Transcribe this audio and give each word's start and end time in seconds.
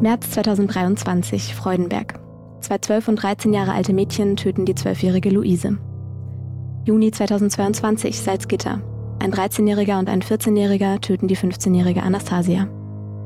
März 0.00 0.30
2023, 0.30 1.54
Freudenberg. 1.54 2.20
Zwei 2.62 2.78
12 2.78 3.08
und 3.08 3.16
13 3.16 3.52
Jahre 3.52 3.72
alte 3.72 3.92
Mädchen 3.92 4.34
töten 4.36 4.64
die 4.64 4.72
12-jährige 4.72 5.28
Luise. 5.28 5.76
Juni 6.86 7.10
2022, 7.10 8.18
Salzgitter. 8.18 8.80
Ein 9.18 9.30
13-Jähriger 9.30 9.98
und 9.98 10.08
ein 10.08 10.22
14-Jähriger 10.22 11.02
töten 11.02 11.28
die 11.28 11.36
15-jährige 11.36 12.02
Anastasia. 12.02 12.66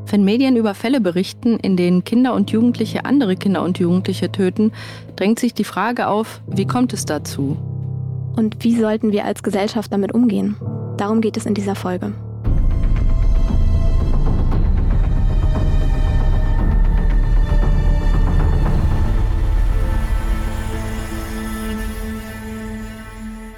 Wenn 0.06 0.24
Medien 0.24 0.56
über 0.56 0.74
Fälle 0.74 1.00
berichten, 1.00 1.60
in 1.60 1.76
denen 1.76 2.02
Kinder 2.02 2.34
und 2.34 2.50
Jugendliche 2.50 3.04
andere 3.04 3.36
Kinder 3.36 3.62
und 3.62 3.78
Jugendliche 3.78 4.32
töten, 4.32 4.72
drängt 5.14 5.38
sich 5.38 5.54
die 5.54 5.62
Frage 5.62 6.08
auf, 6.08 6.42
wie 6.48 6.66
kommt 6.66 6.92
es 6.92 7.04
dazu? 7.04 7.56
Und 8.34 8.64
wie 8.64 8.74
sollten 8.74 9.12
wir 9.12 9.26
als 9.26 9.44
Gesellschaft 9.44 9.92
damit 9.92 10.12
umgehen? 10.12 10.56
Darum 10.96 11.20
geht 11.20 11.36
es 11.36 11.46
in 11.46 11.54
dieser 11.54 11.76
Folge. 11.76 12.14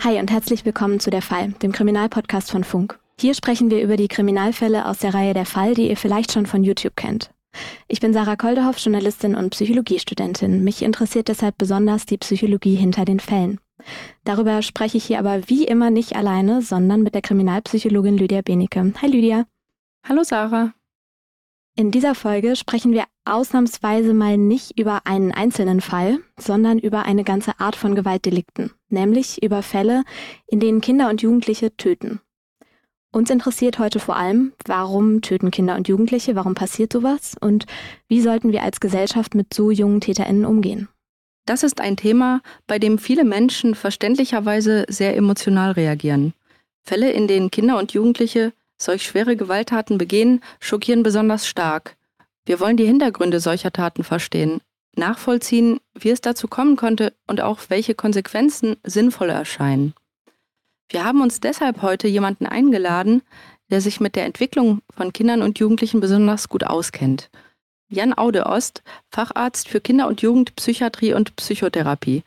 Hi 0.07 0.21
und 0.21 0.31
herzlich 0.31 0.65
willkommen 0.65 1.01
zu 1.01 1.11
Der 1.11 1.21
Fall, 1.21 1.49
dem 1.63 1.73
Kriminalpodcast 1.73 2.53
von 2.53 2.63
Funk. 2.63 2.97
Hier 3.19 3.35
sprechen 3.35 3.73
wir 3.73 3.83
über 3.83 3.97
die 3.97 4.07
Kriminalfälle 4.07 4.87
aus 4.87 4.99
der 4.99 5.13
Reihe 5.13 5.35
Der 5.35 5.47
Fall, 5.47 5.75
die 5.75 5.91
ihr 5.91 5.97
vielleicht 5.97 6.31
schon 6.31 6.47
von 6.47 6.63
YouTube 6.63 6.95
kennt. 6.95 7.35
Ich 7.89 7.99
bin 7.99 8.13
Sarah 8.13 8.37
Koldehoff, 8.37 8.79
Journalistin 8.79 9.35
und 9.35 9.51
Psychologiestudentin. 9.51 10.63
Mich 10.63 10.83
interessiert 10.83 11.27
deshalb 11.27 11.59
besonders 11.59 12.07
die 12.07 12.19
Psychologie 12.19 12.77
hinter 12.77 13.05
den 13.05 13.19
Fällen. 13.19 13.59
Darüber 14.23 14.63
spreche 14.63 14.97
ich 14.97 15.07
hier 15.07 15.19
aber 15.19 15.49
wie 15.49 15.65
immer 15.65 15.91
nicht 15.91 16.15
alleine, 16.15 16.63
sondern 16.63 17.03
mit 17.03 17.17
der 17.17 17.23
Kriminalpsychologin 17.23 18.17
Lydia 18.17 18.43
Benecke. 18.43 18.93
Hi 19.03 19.09
Lydia. 19.09 19.47
Hallo 20.09 20.23
Sarah. 20.23 20.73
In 21.79 21.91
dieser 21.91 22.15
Folge 22.15 22.57
sprechen 22.57 22.93
wir 22.93 23.05
ausnahmsweise 23.27 24.15
mal 24.15 24.39
nicht 24.39 24.79
über 24.79 25.03
einen 25.05 25.33
einzelnen 25.33 25.83
Fall, 25.83 26.21
sondern 26.41 26.79
über 26.79 27.05
eine 27.05 27.23
ganze 27.23 27.61
Art 27.61 27.77
von 27.77 27.95
Gewaltdelikten, 27.95 28.71
nämlich 28.89 29.43
über 29.43 29.63
Fälle, 29.63 30.05
in 30.47 30.59
denen 30.59 30.81
Kinder 30.81 31.11
und 31.11 31.21
Jugendliche 31.21 31.77
töten. 31.77 32.21
Uns 33.13 33.29
interessiert 33.29 33.79
heute 33.79 33.99
vor 33.99 34.17
allem, 34.17 34.55
warum 34.65 35.21
töten 35.21 35.51
Kinder 35.51 35.77
und 35.77 35.87
Jugendliche, 35.87 36.35
warum 36.35 36.55
passiert 36.55 36.95
sowas 36.95 37.35
und 37.39 37.67
wie 38.09 38.23
sollten 38.23 38.53
wir 38.53 38.63
als 38.63 38.81
Gesellschaft 38.81 39.35
mit 39.35 39.53
so 39.53 39.71
jungen 39.71 40.01
Täterinnen 40.01 40.47
umgehen. 40.47 40.89
Das 41.45 41.63
ist 41.63 41.83
ein 41.83 41.99
Thema, 41.99 42.41
bei 42.67 42.79
dem 42.79 42.99
viele 42.99 43.25
Menschen 43.25 43.75
verständlicherweise 43.75 44.87
sehr 44.89 45.15
emotional 45.15 45.73
reagieren. 45.73 46.33
Fälle, 46.83 47.13
in 47.13 47.29
denen 47.29 47.51
Kinder 47.51 47.79
und 47.79 47.93
Jugendliche 47.93 48.55
solch 48.77 49.03
schwere 49.03 49.37
Gewalttaten 49.37 49.99
begehen, 49.99 50.43
schockieren 50.61 51.03
besonders 51.03 51.47
stark. 51.47 51.97
Wir 52.45 52.61
wollen 52.61 52.77
die 52.77 52.87
Hintergründe 52.87 53.41
solcher 53.41 53.73
Taten 53.73 54.05
verstehen, 54.05 54.61
nachvollziehen, 54.95 55.81
wie 55.95 56.11
es 56.11 56.21
dazu 56.21 56.49
kommen 56.49 56.77
konnte 56.77 57.13
und 57.27 57.41
auch 57.41 57.59
welche 57.69 57.95
Konsequenzen 57.95 58.77
sinnvoll 58.85 59.31
erscheinen. 59.31 59.95
Wir 60.89 61.05
haben 61.05 61.21
uns 61.21 61.41
deshalb 61.41 61.83
heute 61.83 62.07
jemanden 62.07 62.47
eingeladen, 62.47 63.23
der 63.71 63.81
sich 63.81 63.99
mit 63.99 64.15
der 64.15 64.27
Entwicklung 64.27 64.81
von 64.95 65.13
Kindern 65.13 65.43
und 65.43 65.59
Jugendlichen 65.59 66.01
besonders 66.01 66.49
gut 66.49 66.65
auskennt. 66.65 67.31
Jan 67.89 68.17
Aude-Ost, 68.17 68.83
Facharzt 69.11 69.69
für 69.69 69.81
Kinder- 69.81 70.09
und 70.09 70.23
Jugendpsychiatrie 70.23 71.15
und 71.15 71.37
Psychotherapie. 71.37 72.23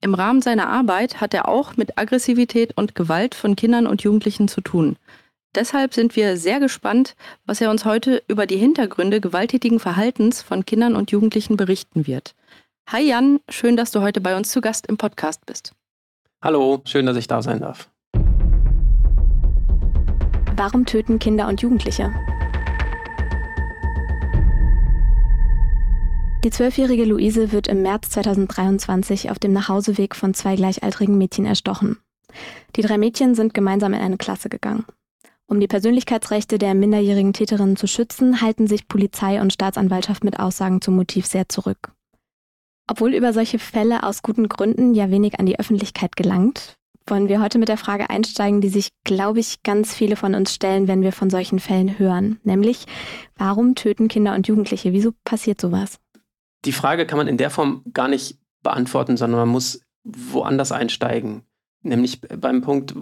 Im 0.00 0.14
Rahmen 0.14 0.42
seiner 0.42 0.68
Arbeit 0.68 1.20
hat 1.20 1.34
er 1.34 1.48
auch 1.48 1.76
mit 1.76 1.98
Aggressivität 1.98 2.76
und 2.76 2.94
Gewalt 2.94 3.34
von 3.34 3.56
Kindern 3.56 3.86
und 3.86 4.02
Jugendlichen 4.02 4.48
zu 4.48 4.60
tun. 4.60 4.96
Deshalb 5.54 5.94
sind 5.94 6.16
wir 6.16 6.36
sehr 6.36 6.58
gespannt, 6.58 7.14
was 7.46 7.60
er 7.60 7.70
uns 7.70 7.84
heute 7.84 8.24
über 8.26 8.44
die 8.44 8.56
Hintergründe 8.56 9.20
gewalttätigen 9.20 9.78
Verhaltens 9.78 10.42
von 10.42 10.64
Kindern 10.64 10.96
und 10.96 11.12
Jugendlichen 11.12 11.56
berichten 11.56 12.08
wird. 12.08 12.34
Hi 12.90 13.02
Jan, 13.02 13.38
schön, 13.48 13.76
dass 13.76 13.92
du 13.92 14.00
heute 14.00 14.20
bei 14.20 14.36
uns 14.36 14.50
zu 14.50 14.60
Gast 14.60 14.86
im 14.88 14.96
Podcast 14.96 15.46
bist. 15.46 15.72
Hallo, 16.42 16.82
schön, 16.86 17.06
dass 17.06 17.16
ich 17.16 17.28
da 17.28 17.40
sein 17.40 17.60
darf. 17.60 17.88
Warum 20.56 20.86
töten 20.86 21.20
Kinder 21.20 21.46
und 21.46 21.62
Jugendliche? 21.62 22.12
Die 26.44 26.50
zwölfjährige 26.50 27.04
Luise 27.04 27.52
wird 27.52 27.68
im 27.68 27.82
März 27.82 28.10
2023 28.10 29.30
auf 29.30 29.38
dem 29.38 29.52
Nachhauseweg 29.52 30.16
von 30.16 30.34
zwei 30.34 30.56
gleichaltrigen 30.56 31.16
Mädchen 31.16 31.46
erstochen. 31.46 31.98
Die 32.74 32.82
drei 32.82 32.98
Mädchen 32.98 33.36
sind 33.36 33.54
gemeinsam 33.54 33.94
in 33.94 34.00
eine 34.00 34.18
Klasse 34.18 34.48
gegangen. 34.48 34.84
Um 35.46 35.60
die 35.60 35.66
Persönlichkeitsrechte 35.66 36.58
der 36.58 36.74
minderjährigen 36.74 37.32
Täterinnen 37.32 37.76
zu 37.76 37.86
schützen, 37.86 38.40
halten 38.40 38.66
sich 38.66 38.88
Polizei 38.88 39.40
und 39.40 39.52
Staatsanwaltschaft 39.52 40.24
mit 40.24 40.38
Aussagen 40.40 40.80
zum 40.80 40.96
Motiv 40.96 41.26
sehr 41.26 41.48
zurück. 41.48 41.92
Obwohl 42.90 43.14
über 43.14 43.32
solche 43.32 43.58
Fälle 43.58 44.02
aus 44.02 44.22
guten 44.22 44.48
Gründen 44.48 44.94
ja 44.94 45.10
wenig 45.10 45.38
an 45.38 45.46
die 45.46 45.58
Öffentlichkeit 45.58 46.16
gelangt, 46.16 46.76
wollen 47.06 47.28
wir 47.28 47.42
heute 47.42 47.58
mit 47.58 47.68
der 47.68 47.76
Frage 47.76 48.08
einsteigen, 48.08 48.60
die 48.60 48.68
sich, 48.68 48.88
glaube 49.04 49.40
ich, 49.40 49.62
ganz 49.62 49.94
viele 49.94 50.16
von 50.16 50.34
uns 50.34 50.54
stellen, 50.54 50.88
wenn 50.88 51.02
wir 51.02 51.12
von 51.12 51.28
solchen 51.28 51.58
Fällen 51.58 51.98
hören. 51.98 52.40
Nämlich, 52.44 52.86
warum 53.36 53.74
töten 53.74 54.08
Kinder 54.08 54.34
und 54.34 54.48
Jugendliche? 54.48 54.92
Wieso 54.92 55.12
passiert 55.24 55.60
sowas? 55.60 55.98
Die 56.64 56.72
Frage 56.72 57.06
kann 57.06 57.18
man 57.18 57.28
in 57.28 57.36
der 57.36 57.50
Form 57.50 57.82
gar 57.92 58.08
nicht 58.08 58.38
beantworten, 58.62 59.18
sondern 59.18 59.40
man 59.40 59.50
muss 59.50 59.80
woanders 60.04 60.72
einsteigen. 60.72 61.42
Nämlich 61.82 62.22
beim 62.22 62.62
Punkt, 62.62 62.94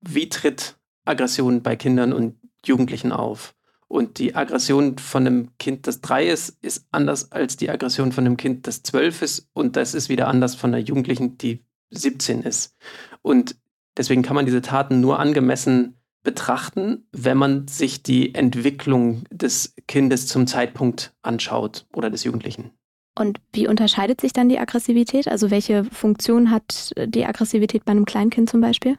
wie 0.00 0.28
tritt 0.28 0.76
Aggression 1.08 1.62
bei 1.62 1.76
Kindern 1.76 2.12
und 2.12 2.36
Jugendlichen 2.64 3.12
auf. 3.12 3.54
Und 3.88 4.18
die 4.18 4.34
Aggression 4.34 4.98
von 4.98 5.26
einem 5.26 5.50
Kind, 5.58 5.86
das 5.86 6.02
drei 6.02 6.28
ist, 6.28 6.58
ist 6.62 6.86
anders 6.90 7.32
als 7.32 7.56
die 7.56 7.70
Aggression 7.70 8.12
von 8.12 8.26
einem 8.26 8.36
Kind, 8.36 8.66
das 8.66 8.82
zwölf 8.82 9.22
ist. 9.22 9.48
Und 9.54 9.76
das 9.76 9.94
ist 9.94 10.10
wieder 10.10 10.28
anders 10.28 10.54
von 10.54 10.74
einer 10.74 10.84
Jugendlichen, 10.84 11.38
die 11.38 11.64
17 11.90 12.42
ist. 12.42 12.76
Und 13.22 13.56
deswegen 13.96 14.22
kann 14.22 14.36
man 14.36 14.44
diese 14.44 14.60
Taten 14.60 15.00
nur 15.00 15.18
angemessen 15.18 15.94
betrachten, 16.22 17.06
wenn 17.12 17.38
man 17.38 17.66
sich 17.68 18.02
die 18.02 18.34
Entwicklung 18.34 19.24
des 19.30 19.74
Kindes 19.86 20.26
zum 20.26 20.46
Zeitpunkt 20.46 21.14
anschaut 21.22 21.86
oder 21.94 22.10
des 22.10 22.24
Jugendlichen. 22.24 22.72
Und 23.18 23.40
wie 23.52 23.66
unterscheidet 23.66 24.20
sich 24.20 24.34
dann 24.34 24.48
die 24.48 24.58
Aggressivität? 24.58 25.28
Also 25.28 25.50
welche 25.50 25.84
Funktion 25.84 26.50
hat 26.50 26.92
die 27.06 27.24
Aggressivität 27.24 27.84
bei 27.84 27.92
einem 27.92 28.04
Kleinkind 28.04 28.50
zum 28.50 28.60
Beispiel? 28.60 28.98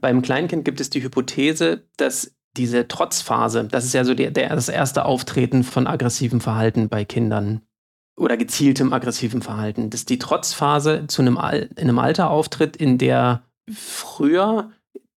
Beim 0.00 0.22
Kleinkind 0.22 0.64
gibt 0.64 0.80
es 0.80 0.90
die 0.90 1.02
Hypothese, 1.02 1.84
dass 1.96 2.34
diese 2.56 2.86
Trotzphase, 2.86 3.64
das 3.64 3.84
ist 3.84 3.94
ja 3.94 4.04
so 4.04 4.14
der, 4.14 4.30
der, 4.30 4.48
das 4.50 4.68
erste 4.68 5.04
Auftreten 5.04 5.64
von 5.64 5.86
aggressivem 5.86 6.40
Verhalten 6.40 6.88
bei 6.88 7.04
Kindern 7.04 7.62
oder 8.16 8.36
gezieltem 8.36 8.92
aggressiven 8.92 9.42
Verhalten, 9.42 9.90
dass 9.90 10.04
die 10.04 10.18
Trotzphase 10.18 11.06
zu 11.08 11.22
einem, 11.22 11.36
Al 11.36 11.70
in 11.76 11.88
einem 11.88 11.98
Alter 11.98 12.30
auftritt, 12.30 12.76
in 12.76 12.98
der 12.98 13.42
früher 13.72 14.70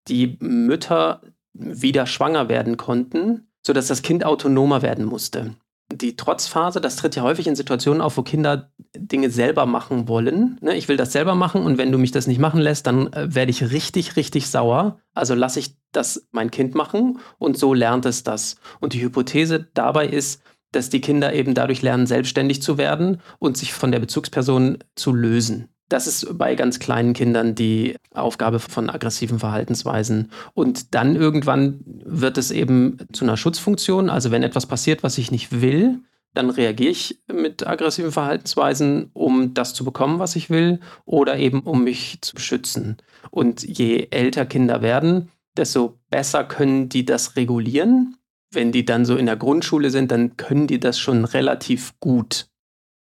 die 0.08 0.36
Mütter 0.40 1.22
wieder 1.52 2.06
schwanger 2.06 2.48
werden 2.48 2.76
konnten, 2.76 3.48
sodass 3.64 3.86
das 3.86 4.02
Kind 4.02 4.24
autonomer 4.24 4.82
werden 4.82 5.04
musste 5.04 5.54
die 5.92 6.16
Trotzphase, 6.16 6.80
das 6.80 6.96
tritt 6.96 7.16
ja 7.16 7.22
häufig 7.22 7.46
in 7.46 7.56
Situationen 7.56 8.02
auf, 8.02 8.16
wo 8.16 8.22
Kinder 8.22 8.70
Dinge 8.94 9.30
selber 9.30 9.64
machen 9.66 10.06
wollen. 10.06 10.58
Ne, 10.60 10.76
ich 10.76 10.88
will 10.88 10.96
das 10.96 11.12
selber 11.12 11.34
machen 11.34 11.62
und 11.62 11.78
wenn 11.78 11.92
du 11.92 11.98
mich 11.98 12.10
das 12.10 12.26
nicht 12.26 12.38
machen 12.38 12.60
lässt, 12.60 12.86
dann 12.86 13.12
äh, 13.12 13.34
werde 13.34 13.50
ich 13.50 13.70
richtig, 13.70 14.16
richtig 14.16 14.48
sauer. 14.48 15.00
Also 15.14 15.34
lasse 15.34 15.60
ich 15.60 15.76
das 15.92 16.28
mein 16.30 16.50
Kind 16.50 16.74
machen 16.74 17.18
und 17.38 17.56
so 17.56 17.72
lernt 17.72 18.04
es 18.04 18.22
das. 18.22 18.56
Und 18.80 18.92
die 18.92 19.02
Hypothese 19.02 19.68
dabei 19.72 20.06
ist, 20.06 20.42
dass 20.72 20.90
die 20.90 21.00
Kinder 21.00 21.32
eben 21.32 21.54
dadurch 21.54 21.80
lernen, 21.80 22.06
selbstständig 22.06 22.60
zu 22.60 22.76
werden 22.76 23.22
und 23.38 23.56
sich 23.56 23.72
von 23.72 23.90
der 23.90 24.00
Bezugsperson 24.00 24.78
zu 24.94 25.14
lösen. 25.14 25.68
Das 25.88 26.06
ist 26.06 26.36
bei 26.36 26.54
ganz 26.54 26.78
kleinen 26.78 27.14
Kindern 27.14 27.54
die 27.54 27.96
Aufgabe 28.12 28.58
von 28.58 28.90
aggressiven 28.90 29.38
Verhaltensweisen. 29.38 30.30
Und 30.54 30.94
dann 30.94 31.16
irgendwann 31.16 31.80
wird 31.84 32.36
es 32.36 32.50
eben 32.50 32.98
zu 33.12 33.24
einer 33.24 33.38
Schutzfunktion. 33.38 34.10
Also 34.10 34.30
wenn 34.30 34.42
etwas 34.42 34.66
passiert, 34.66 35.02
was 35.02 35.16
ich 35.16 35.30
nicht 35.30 35.62
will, 35.62 36.00
dann 36.34 36.50
reagiere 36.50 36.90
ich 36.90 37.20
mit 37.32 37.66
aggressiven 37.66 38.12
Verhaltensweisen, 38.12 39.10
um 39.14 39.54
das 39.54 39.72
zu 39.72 39.84
bekommen, 39.84 40.18
was 40.18 40.36
ich 40.36 40.50
will, 40.50 40.80
oder 41.06 41.38
eben 41.38 41.60
um 41.60 41.84
mich 41.84 42.18
zu 42.20 42.38
schützen. 42.38 42.98
Und 43.30 43.62
je 43.62 44.08
älter 44.10 44.44
Kinder 44.44 44.82
werden, 44.82 45.30
desto 45.56 45.98
besser 46.10 46.44
können 46.44 46.88
die 46.88 47.04
das 47.04 47.36
regulieren. 47.36 48.16
Wenn 48.52 48.72
die 48.72 48.84
dann 48.84 49.04
so 49.04 49.16
in 49.16 49.26
der 49.26 49.36
Grundschule 49.36 49.90
sind, 49.90 50.10
dann 50.10 50.36
können 50.36 50.66
die 50.66 50.80
das 50.80 50.98
schon 50.98 51.24
relativ 51.24 51.98
gut. 51.98 52.48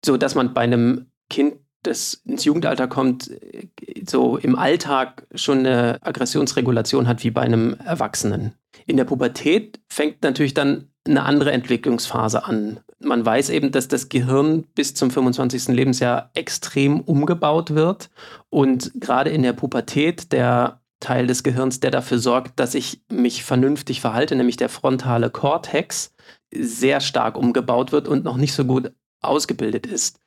So 0.03 0.17
dass 0.17 0.35
man 0.35 0.53
bei 0.53 0.61
einem 0.61 1.11
Kind 1.29 1.60
das 1.83 2.21
ins 2.25 2.45
Jugendalter 2.45 2.87
kommt, 2.87 3.31
so 4.07 4.37
im 4.37 4.55
Alltag 4.55 5.25
schon 5.35 5.59
eine 5.59 5.97
Aggressionsregulation 6.01 7.07
hat 7.07 7.23
wie 7.23 7.31
bei 7.31 7.41
einem 7.41 7.75
Erwachsenen. 7.85 8.53
In 8.85 8.97
der 8.97 9.05
Pubertät 9.05 9.79
fängt 9.89 10.23
natürlich 10.23 10.53
dann 10.53 10.89
eine 11.05 11.23
andere 11.23 11.51
Entwicklungsphase 11.51 12.45
an. 12.45 12.79
Man 12.99 13.25
weiß 13.25 13.49
eben, 13.49 13.71
dass 13.71 13.87
das 13.87 14.09
Gehirn 14.09 14.63
bis 14.75 14.93
zum 14.93 15.09
25. 15.09 15.69
Lebensjahr 15.69 16.29
extrem 16.35 17.01
umgebaut 17.01 17.73
wird 17.73 18.11
und 18.49 18.91
gerade 18.95 19.31
in 19.31 19.41
der 19.41 19.53
Pubertät 19.53 20.31
der 20.31 20.81
Teil 20.99 21.25
des 21.25 21.41
Gehirns, 21.41 21.79
der 21.79 21.89
dafür 21.89 22.19
sorgt, 22.19 22.59
dass 22.59 22.75
ich 22.75 23.01
mich 23.09 23.43
vernünftig 23.43 24.01
verhalte, 24.01 24.35
nämlich 24.35 24.57
der 24.57 24.69
frontale 24.69 25.31
Kortex, 25.31 26.13
sehr 26.53 27.01
stark 27.01 27.37
umgebaut 27.37 27.91
wird 27.91 28.07
und 28.07 28.23
noch 28.23 28.37
nicht 28.37 28.53
so 28.53 28.65
gut 28.65 28.91
ausgebildet 29.21 29.87
ist. 29.87 30.19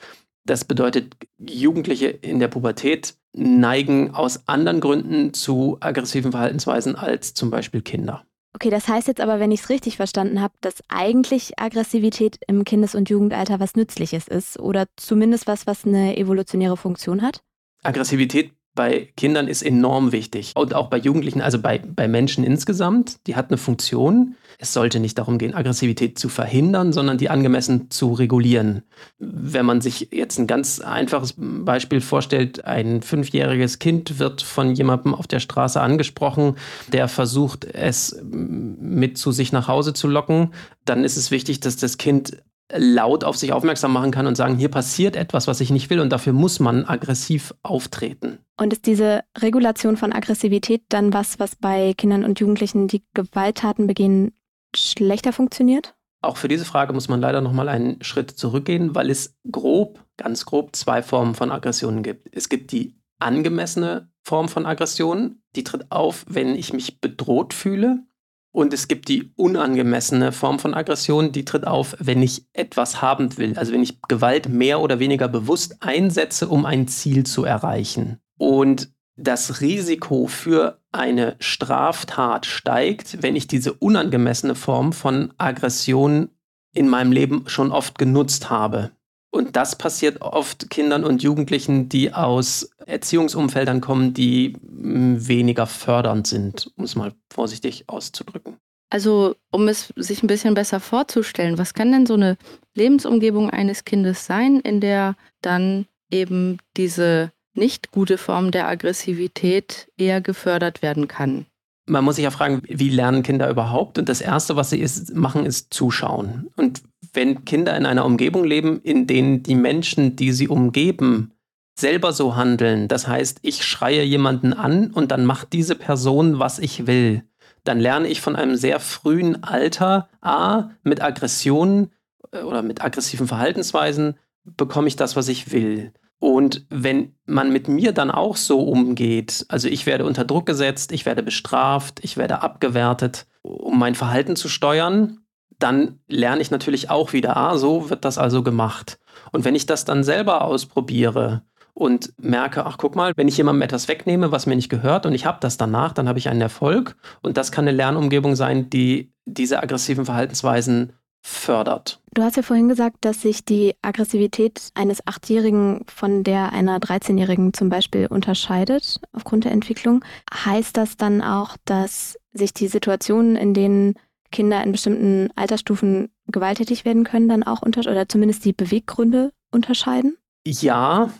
Das 0.46 0.64
bedeutet, 0.64 1.16
Jugendliche 1.38 2.08
in 2.08 2.38
der 2.38 2.48
Pubertät 2.48 3.14
neigen 3.32 4.14
aus 4.14 4.46
anderen 4.46 4.80
Gründen 4.80 5.32
zu 5.34 5.78
aggressiven 5.80 6.32
Verhaltensweisen 6.32 6.96
als 6.96 7.34
zum 7.34 7.50
Beispiel 7.50 7.82
Kinder. 7.82 8.24
Okay, 8.54 8.70
das 8.70 8.86
heißt 8.86 9.08
jetzt 9.08 9.20
aber, 9.20 9.40
wenn 9.40 9.50
ich 9.50 9.62
es 9.62 9.68
richtig 9.68 9.96
verstanden 9.96 10.40
habe, 10.40 10.54
dass 10.60 10.82
eigentlich 10.88 11.58
Aggressivität 11.58 12.38
im 12.46 12.64
Kindes- 12.64 12.94
und 12.94 13.10
Jugendalter 13.10 13.58
was 13.58 13.74
Nützliches 13.74 14.28
ist 14.28 14.60
oder 14.60 14.86
zumindest 14.96 15.48
was, 15.48 15.66
was 15.66 15.84
eine 15.84 16.16
evolutionäre 16.16 16.76
Funktion 16.76 17.22
hat? 17.22 17.42
Aggressivität 17.82 18.52
bei 18.74 19.08
Kindern 19.16 19.48
ist 19.48 19.62
enorm 19.62 20.12
wichtig 20.12 20.52
und 20.56 20.74
auch 20.74 20.88
bei 20.88 20.98
Jugendlichen, 20.98 21.40
also 21.40 21.60
bei, 21.60 21.78
bei 21.78 22.08
Menschen 22.08 22.44
insgesamt. 22.44 23.26
Die 23.26 23.36
hat 23.36 23.50
eine 23.50 23.56
Funktion. 23.56 24.34
Es 24.58 24.72
sollte 24.72 25.00
nicht 25.00 25.18
darum 25.18 25.38
gehen, 25.38 25.54
Aggressivität 25.54 26.18
zu 26.18 26.28
verhindern, 26.28 26.92
sondern 26.92 27.18
die 27.18 27.30
angemessen 27.30 27.90
zu 27.90 28.12
regulieren. 28.12 28.82
Wenn 29.18 29.66
man 29.66 29.80
sich 29.80 30.08
jetzt 30.12 30.38
ein 30.38 30.46
ganz 30.46 30.80
einfaches 30.80 31.34
Beispiel 31.36 32.00
vorstellt, 32.00 32.64
ein 32.64 33.02
fünfjähriges 33.02 33.78
Kind 33.78 34.18
wird 34.18 34.42
von 34.42 34.74
jemandem 34.74 35.14
auf 35.14 35.26
der 35.26 35.40
Straße 35.40 35.80
angesprochen, 35.80 36.56
der 36.92 37.08
versucht, 37.08 37.64
es 37.64 38.20
mit 38.22 39.18
zu 39.18 39.32
sich 39.32 39.52
nach 39.52 39.68
Hause 39.68 39.92
zu 39.92 40.08
locken, 40.08 40.52
dann 40.84 41.04
ist 41.04 41.16
es 41.16 41.30
wichtig, 41.30 41.60
dass 41.60 41.76
das 41.76 41.98
Kind 41.98 42.42
laut 42.72 43.24
auf 43.24 43.36
sich 43.36 43.52
aufmerksam 43.52 43.92
machen 43.92 44.10
kann 44.10 44.26
und 44.26 44.36
sagen, 44.36 44.56
hier 44.56 44.70
passiert 44.70 45.16
etwas, 45.16 45.46
was 45.46 45.60
ich 45.60 45.70
nicht 45.70 45.90
will 45.90 46.00
und 46.00 46.10
dafür 46.10 46.32
muss 46.32 46.60
man 46.60 46.84
aggressiv 46.84 47.54
auftreten. 47.62 48.38
Und 48.56 48.72
ist 48.72 48.86
diese 48.86 49.24
Regulation 49.36 49.96
von 49.96 50.12
Aggressivität 50.12 50.82
dann 50.88 51.12
was, 51.12 51.40
was 51.40 51.56
bei 51.56 51.92
Kindern 51.94 52.24
und 52.24 52.38
Jugendlichen, 52.38 52.86
die 52.86 53.02
Gewalttaten 53.14 53.86
begehen, 53.86 54.32
schlechter 54.76 55.32
funktioniert? 55.32 55.94
Auch 56.22 56.36
für 56.36 56.48
diese 56.48 56.64
Frage 56.64 56.92
muss 56.92 57.08
man 57.08 57.20
leider 57.20 57.40
noch 57.40 57.52
mal 57.52 57.68
einen 57.68 58.02
Schritt 58.02 58.30
zurückgehen, 58.30 58.94
weil 58.94 59.10
es 59.10 59.36
grob, 59.50 60.04
ganz 60.16 60.46
grob 60.46 60.74
zwei 60.74 61.02
Formen 61.02 61.34
von 61.34 61.50
Aggressionen 61.50 62.02
gibt. 62.02 62.28
Es 62.32 62.48
gibt 62.48 62.72
die 62.72 62.96
angemessene 63.18 64.10
Form 64.22 64.48
von 64.48 64.66
Aggression, 64.66 65.42
die 65.54 65.64
tritt 65.64 65.90
auf, 65.90 66.24
wenn 66.28 66.54
ich 66.54 66.72
mich 66.72 67.00
bedroht 67.00 67.52
fühle. 67.52 68.04
Und 68.52 68.72
es 68.72 68.86
gibt 68.86 69.08
die 69.08 69.32
unangemessene 69.34 70.30
Form 70.30 70.60
von 70.60 70.74
Aggression, 70.74 71.32
die 71.32 71.44
tritt 71.44 71.66
auf, 71.66 71.96
wenn 71.98 72.22
ich 72.22 72.46
etwas 72.52 73.02
haben 73.02 73.36
will. 73.36 73.58
Also 73.58 73.72
wenn 73.72 73.82
ich 73.82 74.00
Gewalt 74.02 74.48
mehr 74.48 74.80
oder 74.80 75.00
weniger 75.00 75.26
bewusst 75.26 75.78
einsetze, 75.80 76.48
um 76.48 76.64
ein 76.64 76.86
Ziel 76.86 77.26
zu 77.26 77.44
erreichen. 77.44 78.20
Und 78.38 78.92
das 79.16 79.60
Risiko 79.60 80.26
für 80.26 80.80
eine 80.90 81.36
Straftat 81.38 82.46
steigt, 82.46 83.22
wenn 83.22 83.36
ich 83.36 83.46
diese 83.46 83.72
unangemessene 83.72 84.54
Form 84.54 84.92
von 84.92 85.32
Aggression 85.38 86.30
in 86.72 86.88
meinem 86.88 87.12
Leben 87.12 87.44
schon 87.46 87.70
oft 87.70 87.98
genutzt 87.98 88.50
habe. 88.50 88.90
Und 89.30 89.56
das 89.56 89.76
passiert 89.76 90.20
oft 90.20 90.70
Kindern 90.70 91.04
und 91.04 91.22
Jugendlichen, 91.22 91.88
die 91.88 92.12
aus 92.12 92.70
Erziehungsumfeldern 92.86 93.80
kommen, 93.80 94.14
die 94.14 94.56
hm, 94.64 95.26
weniger 95.26 95.66
fördernd 95.66 96.28
sind, 96.28 96.70
um 96.76 96.84
es 96.84 96.94
mal 96.94 97.12
vorsichtig 97.32 97.88
auszudrücken. 97.88 98.58
Also, 98.90 99.34
um 99.50 99.66
es 99.66 99.92
sich 99.96 100.22
ein 100.22 100.28
bisschen 100.28 100.54
besser 100.54 100.78
vorzustellen, 100.78 101.58
was 101.58 101.74
kann 101.74 101.90
denn 101.90 102.06
so 102.06 102.14
eine 102.14 102.36
Lebensumgebung 102.74 103.50
eines 103.50 103.84
Kindes 103.84 104.24
sein, 104.24 104.60
in 104.60 104.80
der 104.80 105.16
dann 105.42 105.86
eben 106.12 106.58
diese 106.76 107.32
nicht 107.54 107.90
gute 107.90 108.18
Form 108.18 108.50
der 108.50 108.68
Aggressivität 108.68 109.88
eher 109.96 110.20
gefördert 110.20 110.82
werden 110.82 111.08
kann? 111.08 111.46
Man 111.86 112.04
muss 112.04 112.16
sich 112.16 112.24
ja 112.24 112.30
fragen, 112.30 112.62
wie 112.66 112.88
lernen 112.88 113.22
Kinder 113.22 113.48
überhaupt? 113.50 113.98
Und 113.98 114.08
das 114.08 114.20
Erste, 114.20 114.56
was 114.56 114.70
sie 114.70 114.80
ist, 114.80 115.14
machen, 115.14 115.44
ist 115.44 115.72
zuschauen. 115.74 116.50
Und 116.56 116.82
wenn 117.12 117.44
Kinder 117.44 117.76
in 117.76 117.84
einer 117.84 118.06
Umgebung 118.06 118.44
leben, 118.44 118.80
in 118.82 119.06
denen 119.06 119.42
die 119.42 119.54
Menschen, 119.54 120.16
die 120.16 120.32
sie 120.32 120.48
umgeben, 120.48 121.32
selber 121.78 122.12
so 122.12 122.36
handeln, 122.36 122.88
das 122.88 123.06
heißt, 123.06 123.40
ich 123.42 123.64
schreie 123.64 124.02
jemanden 124.02 124.52
an 124.52 124.92
und 124.92 125.10
dann 125.10 125.26
macht 125.26 125.52
diese 125.52 125.74
Person, 125.74 126.38
was 126.38 126.58
ich 126.58 126.86
will, 126.86 127.24
dann 127.64 127.80
lerne 127.80 128.08
ich 128.08 128.20
von 128.20 128.36
einem 128.36 128.56
sehr 128.56 128.80
frühen 128.80 129.42
Alter, 129.42 130.08
a, 130.20 130.70
mit 130.82 131.02
Aggressionen 131.02 131.90
äh, 132.32 132.42
oder 132.42 132.62
mit 132.62 132.82
aggressiven 132.82 133.26
Verhaltensweisen 133.26 134.16
bekomme 134.44 134.88
ich 134.88 134.96
das, 134.96 135.16
was 135.16 135.28
ich 135.28 135.52
will. 135.52 135.92
Und 136.24 136.64
wenn 136.70 137.14
man 137.26 137.52
mit 137.52 137.68
mir 137.68 137.92
dann 137.92 138.10
auch 138.10 138.36
so 138.36 138.60
umgeht, 138.60 139.44
also 139.50 139.68
ich 139.68 139.84
werde 139.84 140.06
unter 140.06 140.24
Druck 140.24 140.46
gesetzt, 140.46 140.90
ich 140.90 141.04
werde 141.04 141.22
bestraft, 141.22 142.00
ich 142.00 142.16
werde 142.16 142.40
abgewertet, 142.40 143.26
um 143.42 143.78
mein 143.78 143.94
Verhalten 143.94 144.34
zu 144.34 144.48
steuern, 144.48 145.18
dann 145.58 145.98
lerne 146.08 146.40
ich 146.40 146.50
natürlich 146.50 146.88
auch 146.88 147.12
wieder, 147.12 147.36
ah, 147.36 147.58
so 147.58 147.90
wird 147.90 148.06
das 148.06 148.16
also 148.16 148.42
gemacht. 148.42 148.98
Und 149.32 149.44
wenn 149.44 149.54
ich 149.54 149.66
das 149.66 149.84
dann 149.84 150.02
selber 150.02 150.46
ausprobiere 150.46 151.42
und 151.74 152.14
merke, 152.16 152.64
ach 152.64 152.78
guck 152.78 152.96
mal, 152.96 153.12
wenn 153.16 153.28
ich 153.28 153.36
jemandem 153.36 153.60
etwas 153.60 153.86
wegnehme, 153.88 154.32
was 154.32 154.46
mir 154.46 154.56
nicht 154.56 154.70
gehört 154.70 155.04
und 155.04 155.12
ich 155.12 155.26
habe 155.26 155.40
das 155.42 155.58
danach, 155.58 155.92
dann 155.92 156.08
habe 156.08 156.18
ich 156.18 156.30
einen 156.30 156.40
Erfolg. 156.40 156.96
Und 157.20 157.36
das 157.36 157.52
kann 157.52 157.68
eine 157.68 157.76
Lernumgebung 157.76 158.34
sein, 158.34 158.70
die 158.70 159.12
diese 159.26 159.62
aggressiven 159.62 160.06
Verhaltensweisen 160.06 160.94
fördert. 161.24 162.00
Du 162.12 162.22
hast 162.22 162.36
ja 162.36 162.42
vorhin 162.42 162.68
gesagt, 162.68 162.98
dass 163.00 163.22
sich 163.22 163.44
die 163.44 163.74
Aggressivität 163.80 164.70
eines 164.74 165.06
Achtjährigen 165.06 165.84
von 165.86 166.22
der 166.22 166.52
einer 166.52 166.78
13-Jährigen 166.78 167.54
zum 167.54 167.70
Beispiel 167.70 168.06
unterscheidet 168.06 169.00
aufgrund 169.12 169.44
der 169.44 169.52
Entwicklung. 169.52 170.04
Heißt 170.32 170.76
das 170.76 170.98
dann 170.98 171.22
auch, 171.22 171.56
dass 171.64 172.18
sich 172.32 172.52
die 172.52 172.68
Situationen, 172.68 173.36
in 173.36 173.54
denen 173.54 173.94
Kinder 174.30 174.62
in 174.62 174.72
bestimmten 174.72 175.30
Altersstufen 175.34 176.10
gewalttätig 176.26 176.84
werden 176.84 177.04
können, 177.04 177.28
dann 177.28 177.42
auch 177.42 177.62
unter 177.62 177.80
oder 177.80 178.06
zumindest 178.06 178.44
die 178.44 178.52
Beweggründe 178.52 179.32
unterscheiden? 179.50 180.18
Ja, 180.46 181.10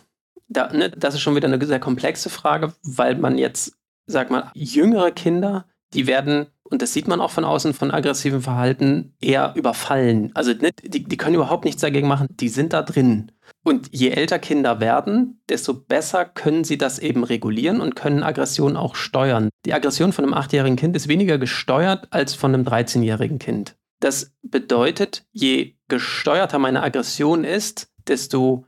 da, 0.47 0.71
ne, 0.71 0.91
das 0.91 1.15
ist 1.15 1.21
schon 1.21 1.35
wieder 1.35 1.47
eine 1.47 1.65
sehr 1.65 1.79
komplexe 1.79 2.29
Frage, 2.29 2.73
weil 2.83 3.15
man 3.15 3.39
jetzt, 3.39 3.75
sag 4.05 4.29
mal, 4.29 4.51
jüngere 4.53 5.11
Kinder, 5.11 5.65
die 5.93 6.05
werden, 6.05 6.45
und 6.69 6.81
das 6.81 6.93
sieht 6.93 7.07
man 7.07 7.21
auch 7.21 7.31
von 7.31 7.45
außen, 7.45 7.73
von 7.73 7.91
aggressivem 7.91 8.41
Verhalten 8.41 9.13
eher 9.21 9.53
überfallen. 9.55 10.31
Also 10.33 10.51
ne, 10.53 10.71
die, 10.83 11.03
die 11.03 11.17
können 11.17 11.35
überhaupt 11.35 11.63
nichts 11.63 11.81
dagegen 11.81 12.07
machen, 12.07 12.27
die 12.29 12.49
sind 12.49 12.73
da 12.73 12.81
drin. 12.81 13.31
Und 13.63 13.89
je 13.91 14.09
älter 14.09 14.39
Kinder 14.39 14.79
werden, 14.79 15.41
desto 15.47 15.73
besser 15.73 16.25
können 16.25 16.63
sie 16.63 16.77
das 16.77 16.99
eben 16.99 17.23
regulieren 17.23 17.81
und 17.81 17.95
können 17.95 18.23
Aggression 18.23 18.77
auch 18.77 18.95
steuern. 18.95 19.49
Die 19.65 19.73
Aggression 19.73 20.11
von 20.11 20.25
einem 20.25 20.33
achtjährigen 20.33 20.77
Kind 20.77 20.95
ist 20.95 21.07
weniger 21.07 21.37
gesteuert 21.37 22.07
als 22.11 22.33
von 22.33 22.53
einem 22.53 22.65
13-jährigen 22.65 23.39
Kind. 23.39 23.75
Das 23.99 24.33
bedeutet, 24.41 25.25
je 25.31 25.75
gesteuerter 25.87 26.59
meine 26.59 26.83
Aggression 26.83 27.43
ist, 27.43 27.89
desto 28.07 28.65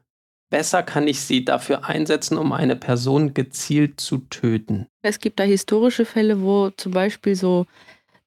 besser 0.49 0.83
kann 0.83 1.07
ich 1.07 1.21
sie 1.21 1.45
dafür 1.45 1.85
einsetzen, 1.85 2.37
um 2.37 2.53
eine 2.53 2.75
Person 2.75 3.33
gezielt 3.33 3.99
zu 3.99 4.19
töten. 4.19 4.87
Es 5.01 5.19
gibt 5.19 5.39
da 5.39 5.43
historische 5.43 6.05
Fälle, 6.05 6.41
wo 6.41 6.69
zum 6.71 6.91
Beispiel 6.91 7.35
so 7.35 7.65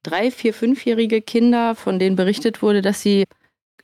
drei, 0.02 0.30
vier, 0.30 0.54
fünfjährige 0.54 1.22
Kinder, 1.22 1.74
von 1.74 1.98
denen 1.98 2.16
berichtet 2.16 2.62
wurde, 2.62 2.82
dass 2.82 3.02
sie 3.02 3.24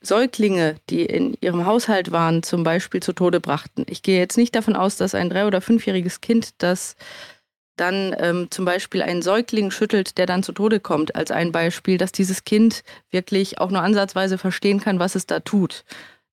Säuglinge, 0.01 0.75
die 0.89 1.05
in 1.05 1.35
ihrem 1.41 1.65
Haushalt 1.65 2.11
waren, 2.11 2.43
zum 2.43 2.63
Beispiel 2.63 3.01
zu 3.01 3.13
Tode 3.13 3.39
brachten. 3.39 3.85
Ich 3.89 4.03
gehe 4.03 4.19
jetzt 4.19 4.37
nicht 4.37 4.55
davon 4.55 4.75
aus, 4.75 4.97
dass 4.97 5.15
ein 5.15 5.29
drei- 5.29 5.47
oder 5.47 5.61
fünfjähriges 5.61 6.21
Kind, 6.21 6.51
das 6.59 6.95
dann 7.77 8.15
ähm, 8.17 8.47
zum 8.49 8.65
Beispiel 8.65 9.01
einen 9.01 9.21
Säugling 9.21 9.71
schüttelt, 9.71 10.17
der 10.17 10.25
dann 10.25 10.43
zu 10.43 10.51
Tode 10.51 10.79
kommt, 10.79 11.15
als 11.15 11.31
ein 11.31 11.51
Beispiel, 11.51 11.97
dass 11.97 12.11
dieses 12.11 12.43
Kind 12.43 12.83
wirklich 13.11 13.59
auch 13.59 13.69
nur 13.69 13.81
ansatzweise 13.81 14.37
verstehen 14.37 14.79
kann, 14.79 14.99
was 14.99 15.15
es 15.15 15.27
da 15.27 15.39
tut. 15.39 15.83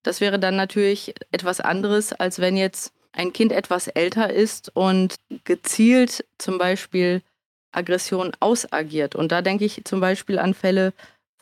Das 0.05 0.21
wäre 0.21 0.39
dann 0.39 0.55
natürlich 0.55 1.15
etwas 1.33 1.61
anderes, 1.61 2.13
als 2.13 2.39
wenn 2.39 2.57
jetzt 2.57 2.93
ein 3.13 3.33
Kind 3.33 3.53
etwas 3.53 3.89
älter 3.89 4.33
ist 4.33 4.71
und 4.75 5.17
gezielt 5.45 6.25
zum 6.39 6.59
Beispiel 6.59 7.23
Aggression 7.73 8.33
ausagiert. 8.39 9.17
Und 9.17 9.33
da 9.33 9.43
denke 9.43 9.65
ich 9.65 9.83
zum 9.85 10.01
Beispiel 10.01 10.39
an 10.39 10.55
Fälle 10.55 10.93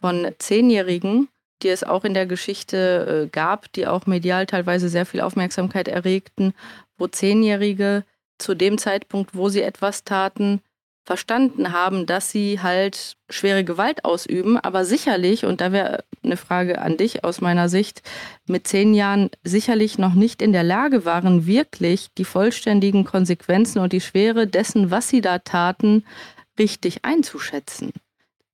von 0.01 0.29
Zehnjährigen, 0.39 1.29
die 1.63 1.69
es 1.69 1.85
auch 1.85 2.05
in 2.05 2.15
der 2.15 2.27
Geschichte 2.27 3.25
äh, 3.25 3.29
gab, 3.29 3.73
die 3.73 3.87
auch 3.87 4.07
medial 4.07 4.47
teilweise 4.47 4.89
sehr 4.89 5.07
viel 5.07 5.21
Aufmerksamkeit 5.21 5.89
erregten, 5.89 6.55
wo 6.97 7.09
Zehnjährige 7.09 8.05
zu 8.39 8.55
dem 8.55 8.79
Zeitpunkt, 8.79 9.35
wo 9.35 9.49
sie 9.49 9.63
etwas 9.63 10.05
taten, 10.05 10.61
verstanden 11.05 11.73
haben, 11.73 12.07
dass 12.07 12.31
sie 12.31 12.61
halt 12.61 13.17
schwere 13.29 13.65
Gewalt 13.65 14.05
ausüben, 14.05 14.57
aber 14.59 14.85
sicherlich, 14.85 15.45
und 15.45 15.61
da 15.61 15.73
wäre 15.73 16.05
eine 16.23 16.37
Frage 16.37 16.81
an 16.81 16.97
dich 16.97 17.25
aus 17.25 17.41
meiner 17.41 17.69
Sicht, 17.69 18.03
mit 18.47 18.69
zehn 18.69 18.95
Jahren 18.95 19.31
sicherlich 19.43 19.99
noch 19.99 20.15
nicht 20.15 20.43
in 20.43 20.53
der 20.53 20.63
Lage 20.63 21.05
waren, 21.05 21.47
wirklich 21.47 22.09
die 22.17 22.25
vollständigen 22.25 23.05
Konsequenzen 23.05 23.81
und 23.81 23.93
die 23.93 24.01
Schwere 24.01 24.47
dessen, 24.47 24.91
was 24.91 25.09
sie 25.09 25.21
da 25.21 25.39
taten, 25.41 26.05
richtig 26.59 27.05
einzuschätzen. 27.05 27.93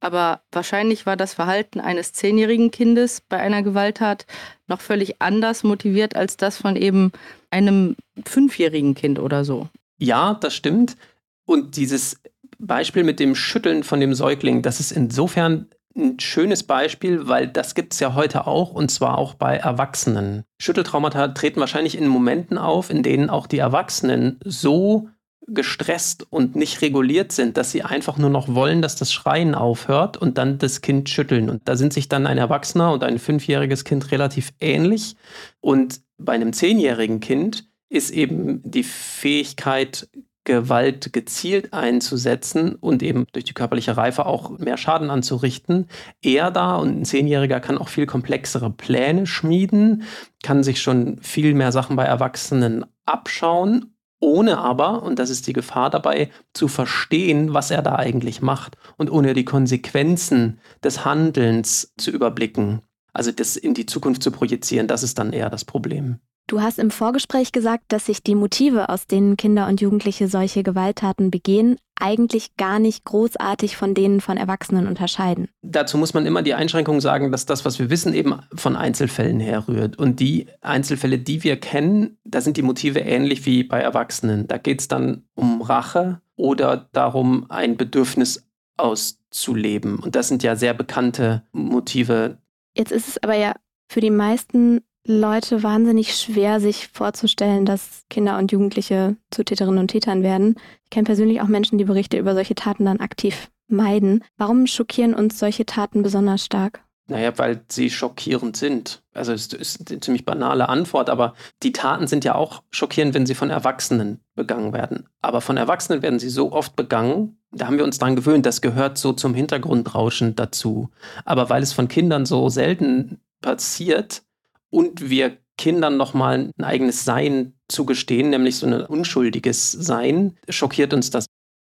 Aber 0.00 0.43
wahrscheinlich 0.52 1.07
war 1.07 1.17
das 1.17 1.35
Verhalten 1.35 1.81
eines 1.81 2.12
zehnjährigen 2.12 2.71
Kindes 2.71 3.21
bei 3.21 3.38
einer 3.38 3.62
Gewalttat 3.62 4.26
noch 4.69 4.81
völlig 4.81 5.21
anders 5.21 5.64
motiviert 5.64 6.14
als 6.14 6.37
das 6.37 6.57
von 6.57 6.76
eben 6.76 7.11
einem 7.50 7.97
fünfjährigen 8.25 8.95
Kind 8.95 9.19
oder 9.19 9.45
so. 9.45 9.69
Ja, 9.99 10.35
das 10.35 10.55
stimmt. 10.55 10.97
Und 11.45 11.76
dieses 11.76 12.21
Beispiel 12.59 13.05
mit 13.05 13.21
dem 13.21 13.35
Schütteln 13.35 13.83
von 13.85 14.00
dem 14.00 14.15
Säugling, 14.15 14.62
das 14.62 14.81
ist 14.81 14.93
insofern 14.93 15.69
ein 15.97 16.21
schönes 16.21 16.62
Beispiel, 16.62 17.29
weil 17.29 17.49
das 17.49 17.75
gibt 17.75 17.93
es 17.93 18.00
ja 18.00 18.15
heute 18.15 18.47
auch 18.47 18.73
und 18.73 18.91
zwar 18.91 19.19
auch 19.19 19.35
bei 19.35 19.57
Erwachsenen. 19.57 20.45
Schütteltraumata 20.61 21.29
treten 21.29 21.61
wahrscheinlich 21.61 21.99
in 21.99 22.07
Momenten 22.07 22.59
auf, 22.59 22.91
in 22.91 23.03
denen 23.03 23.31
auch 23.31 23.47
die 23.47 23.59
Erwachsenen 23.59 24.38
so 24.45 25.09
gestresst 25.49 26.27
und 26.31 26.57
nicht 26.57 26.83
reguliert 26.83 27.33
sind, 27.33 27.57
dass 27.57 27.73
sie 27.73 27.83
einfach 27.83 28.19
nur 28.19 28.31
noch 28.31 28.55
wollen, 28.55 28.83
dass 28.83 28.97
das 28.97 29.12
Schreien 29.12 29.55
aufhört 29.55 30.17
und 30.17 30.38
dann 30.38 30.59
das 30.59 30.83
Kind 30.83 31.09
schütteln. 31.09 31.49
Und 31.49 31.62
da 31.67 31.75
sind 31.75 31.93
sich 31.93 32.09
dann 32.09 32.27
ein 32.27 32.38
Erwachsener 32.38 32.93
und 32.93 33.03
ein 33.03 33.19
fünfjähriges 33.19 33.85
Kind 33.85 34.12
relativ 34.12 34.53
ähnlich. 34.61 35.17
Und 35.61 36.03
bei 36.19 36.35
einem 36.35 36.53
zehnjährigen 36.53 37.21
Kind 37.21 37.67
ist 37.88 38.11
eben 38.11 38.61
die 38.62 38.83
Fähigkeit, 38.83 40.09
Gewalt 40.49 41.12
gezielt 41.12 41.75
einzusetzen 41.75 42.75
und 42.75 43.02
eben 43.02 43.26
durch 43.33 43.45
die 43.45 43.52
körperliche 43.52 43.99
Reife 43.99 44.25
auch 44.25 44.59
mehr 44.59 44.78
Schaden 44.78 45.11
anzurichten, 45.11 45.88
eher 46.23 46.50
da 46.50 46.76
und 46.76 47.00
ein 47.00 47.05
Zehnjähriger 47.05 47.61
kann 47.61 47.76
auch 47.76 47.88
viel 47.88 48.07
komplexere 48.07 48.71
Pläne 48.71 49.26
schmieden, 49.26 50.05
kann 50.43 50.62
sich 50.62 50.81
schon 50.81 51.19
viel 51.21 51.52
mehr 51.52 51.71
Sachen 51.71 51.97
bei 51.97 52.05
Erwachsenen 52.05 52.87
abschauen 53.05 53.95
ohne 54.21 54.59
aber, 54.59 55.05
und 55.05 55.21
das 55.21 55.31
ist 55.31 55.47
die 55.47 55.52
Gefahr 55.52 55.90
dabei, 55.90 56.31
zu 56.52 56.67
verstehen, 56.67 57.55
was 57.55 57.71
er 57.71 57.83
da 57.83 57.95
eigentlich 57.95 58.43
macht 58.43 58.76
und 58.97 59.11
ohne 59.12 59.33
die 59.33 59.45
Konsequenzen 59.45 60.59
des 60.83 61.05
Handelns 61.05 61.95
zu 61.97 62.11
überblicken. 62.11 62.83
Also 63.18 63.32
das 63.32 63.56
in 63.56 63.75
die 63.75 63.84
Zukunft 63.84 64.22
zu 64.22 64.30
projizieren, 64.30 64.87
das 64.87 65.02
ist 65.02 65.18
dann 65.18 65.32
eher 65.32 65.50
das 65.50 65.64
Problem. 65.64 66.20
Du 66.46 66.62
hast 66.62 66.78
im 66.78 66.92
Vorgespräch 66.92 67.50
gesagt, 67.50 67.87
dass 67.88 68.06
sich 68.06 68.22
die 68.22 68.37
Motive, 68.37 68.88
aus 68.90 69.08
denen 69.08 69.37
Kinder 69.37 69.66
und 69.66 69.80
Jugendliche 69.80 70.28
solche 70.28 70.62
Gewalttaten 70.62 71.32
begehen, 71.32 71.78
eigentlich 71.98 72.56
gar 72.56 72.78
nicht 72.78 73.04
großartig 73.04 73.76
von 73.76 73.92
denen 73.92 74.20
von 74.20 74.37
Erwachsenen 74.37 74.87
unterscheiden. 74.87 75.48
Dazu 75.62 75.98
muss 75.98 76.14
man 76.14 76.26
immer 76.26 76.42
die 76.42 76.54
Einschränkung 76.54 77.00
sagen, 77.00 77.32
dass 77.32 77.44
das, 77.44 77.64
was 77.64 77.80
wir 77.80 77.90
wissen, 77.90 78.14
eben 78.14 78.38
von 78.54 78.76
Einzelfällen 78.76 79.40
herrührt. 79.40 79.98
Und 79.98 80.20
die 80.20 80.46
Einzelfälle, 80.60 81.18
die 81.18 81.42
wir 81.42 81.58
kennen, 81.58 82.18
da 82.25 82.40
sind 82.40 82.56
die 82.56 82.62
Motive 82.62 83.00
ähnlich 83.00 83.44
wie 83.46 83.64
bei 83.64 83.80
Erwachsenen. 83.80 84.46
Da 84.46 84.58
geht 84.58 84.80
es 84.80 84.87
dann 84.87 85.25
um 85.34 85.60
Rache 85.60 86.20
oder 86.37 86.88
darum, 86.92 87.46
ein 87.50 87.76
Bedürfnis 87.76 88.48
auszuleben. 88.76 89.98
Und 89.98 90.14
das 90.14 90.28
sind 90.28 90.44
ja 90.44 90.54
sehr 90.54 90.72
bekannte 90.72 91.42
Motive. 91.50 92.38
Jetzt 92.78 92.92
ist 92.92 93.08
es 93.08 93.23
aber 93.23 93.35
ja 93.35 93.54
für 93.88 94.00
die 94.00 94.11
meisten 94.11 94.82
Leute 95.04 95.62
wahnsinnig 95.62 96.14
schwer, 96.14 96.61
sich 96.61 96.88
vorzustellen, 96.88 97.64
dass 97.64 98.04
Kinder 98.08 98.38
und 98.38 98.52
Jugendliche 98.52 99.16
zu 99.30 99.44
Täterinnen 99.44 99.80
und 99.80 99.88
Tätern 99.88 100.23
werden. 100.23 100.56
Ich 100.85 100.90
kenne 100.90 101.06
persönlich 101.06 101.40
auch 101.40 101.49
Menschen, 101.49 101.78
die 101.78 101.85
Berichte 101.85 102.18
über 102.18 102.35
solche 102.35 102.54
Taten 102.54 102.85
dann 102.85 103.00
aktiv 103.00 103.50
meiden. 103.68 104.23
Warum 104.37 104.66
schockieren 104.66 105.14
uns 105.14 105.38
solche 105.38 105.66
Taten 105.66 106.02
besonders 106.02 106.44
stark? 106.44 106.85
Naja, 107.11 107.37
weil 107.38 107.64
sie 107.68 107.88
schockierend 107.88 108.56
sind. 108.56 109.02
Also 109.14 109.32
es 109.32 109.47
ist 109.54 109.90
eine 109.90 110.00
ziemlich 110.00 110.26
banale 110.26 110.68
Antwort, 110.68 111.08
aber 111.08 111.35
die 111.62 111.73
Taten 111.73 112.06
sind 112.06 112.25
ja 112.25 112.35
auch 112.35 112.62
schockierend, 112.70 113.14
wenn 113.14 113.25
sie 113.25 113.35
von 113.35 113.49
Erwachsenen 113.49 114.20
begangen 114.35 114.75
werden. 114.75 115.08
Aber 115.23 115.40
von 115.40 115.56
Erwachsenen 115.56 116.02
werden 116.02 116.18
sie 116.18 116.28
so 116.28 116.52
oft 116.52 116.76
begangen, 116.76 117.38
da 117.50 117.67
haben 117.67 117.78
wir 117.78 117.85
uns 117.85 117.99
dran 117.99 118.17
gewöhnt, 118.17 118.47
das 118.47 118.61
gehört 118.61 118.99
so 118.99 119.12
zum 119.12 119.35
Hintergrundrauschen 119.35 120.37
dazu. 120.37 120.90
Aber 121.25 121.49
weil 121.50 121.62
es 121.62 121.73
von 121.73 121.88
Kindern 121.88 122.26
so 122.26 122.49
selten 122.49 123.21
passiert, 123.40 124.23
und 124.71 125.11
wir 125.11 125.38
Kindern 125.57 125.97
nochmal 125.97 126.52
ein 126.57 126.64
eigenes 126.64 127.05
Sein 127.05 127.55
zugestehen, 127.69 128.31
nämlich 128.31 128.57
so 128.57 128.67
ein 128.67 128.83
unschuldiges 128.83 129.73
Sein, 129.73 130.37
schockiert 130.49 130.95
uns 130.95 131.11
das. 131.11 131.26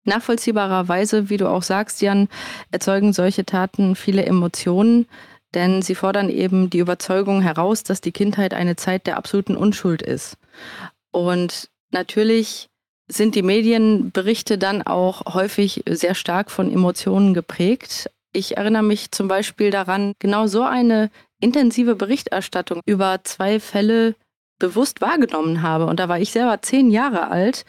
Nachvollziehbarerweise, 0.04 1.30
wie 1.30 1.36
du 1.36 1.48
auch 1.48 1.62
sagst, 1.62 2.00
Jan, 2.02 2.28
erzeugen 2.70 3.12
solche 3.12 3.44
Taten 3.44 3.96
viele 3.96 4.24
Emotionen, 4.24 5.06
denn 5.54 5.82
sie 5.82 5.94
fordern 5.94 6.30
eben 6.30 6.70
die 6.70 6.78
Überzeugung 6.78 7.42
heraus, 7.42 7.82
dass 7.82 8.00
die 8.00 8.12
Kindheit 8.12 8.54
eine 8.54 8.76
Zeit 8.76 9.06
der 9.06 9.16
absoluten 9.16 9.56
Unschuld 9.56 10.00
ist. 10.00 10.36
Und 11.10 11.70
natürlich 11.90 12.69
sind 13.10 13.34
die 13.34 13.42
Medienberichte 13.42 14.56
dann 14.56 14.82
auch 14.82 15.34
häufig 15.34 15.82
sehr 15.88 16.14
stark 16.14 16.50
von 16.50 16.72
Emotionen 16.72 17.34
geprägt. 17.34 18.10
Ich 18.32 18.56
erinnere 18.56 18.84
mich 18.84 19.10
zum 19.10 19.28
Beispiel 19.28 19.70
daran, 19.70 20.14
genau 20.18 20.46
so 20.46 20.62
eine 20.62 21.10
intensive 21.40 21.96
Berichterstattung 21.96 22.80
über 22.86 23.20
zwei 23.24 23.58
Fälle 23.58 24.14
bewusst 24.58 25.00
wahrgenommen 25.00 25.62
habe. 25.62 25.86
Und 25.86 25.98
da 25.98 26.08
war 26.08 26.20
ich 26.20 26.30
selber 26.30 26.62
zehn 26.62 26.90
Jahre 26.90 27.28
alt. 27.28 27.64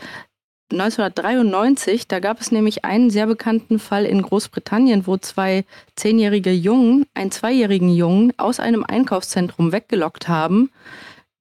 1993, 0.72 2.08
da 2.08 2.20
gab 2.20 2.40
es 2.40 2.52
nämlich 2.52 2.86
einen 2.86 3.10
sehr 3.10 3.28
bekannten 3.28 3.80
Fall 3.80 4.06
in 4.06 4.22
Großbritannien, 4.22 5.06
wo 5.06 5.18
zwei 5.18 5.66
zehnjährige 5.96 6.52
Jungen 6.52 7.06
einen 7.14 7.32
zweijährigen 7.32 7.94
Jungen 7.94 8.32
aus 8.38 8.60
einem 8.60 8.86
Einkaufszentrum 8.86 9.72
weggelockt 9.72 10.28
haben, 10.30 10.72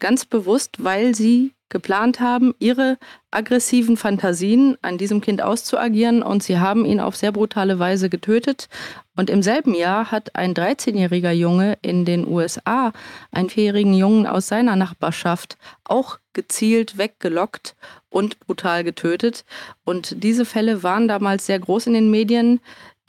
ganz 0.00 0.24
bewusst, 0.24 0.82
weil 0.82 1.14
sie 1.14 1.52
geplant 1.70 2.20
haben, 2.20 2.54
ihre 2.58 2.98
aggressiven 3.30 3.96
Fantasien 3.96 4.76
an 4.82 4.98
diesem 4.98 5.20
Kind 5.20 5.40
auszuagieren 5.40 6.22
und 6.22 6.42
sie 6.42 6.58
haben 6.58 6.84
ihn 6.84 7.00
auf 7.00 7.16
sehr 7.16 7.32
brutale 7.32 7.78
Weise 7.78 8.10
getötet. 8.10 8.68
Und 9.16 9.30
im 9.30 9.42
selben 9.42 9.74
Jahr 9.74 10.10
hat 10.10 10.34
ein 10.34 10.54
13-jähriger 10.54 11.30
Junge 11.30 11.78
in 11.82 12.04
den 12.04 12.26
USA 12.26 12.92
einen 13.30 13.50
vierjährigen 13.50 13.94
Jungen 13.94 14.26
aus 14.26 14.48
seiner 14.48 14.76
Nachbarschaft 14.76 15.56
auch 15.84 16.18
gezielt 16.32 16.98
weggelockt 16.98 17.76
und 18.08 18.40
brutal 18.40 18.84
getötet. 18.84 19.44
Und 19.84 20.22
diese 20.22 20.44
Fälle 20.44 20.82
waren 20.82 21.08
damals 21.08 21.46
sehr 21.46 21.58
groß 21.58 21.86
in 21.86 21.94
den 21.94 22.10
Medien 22.10 22.60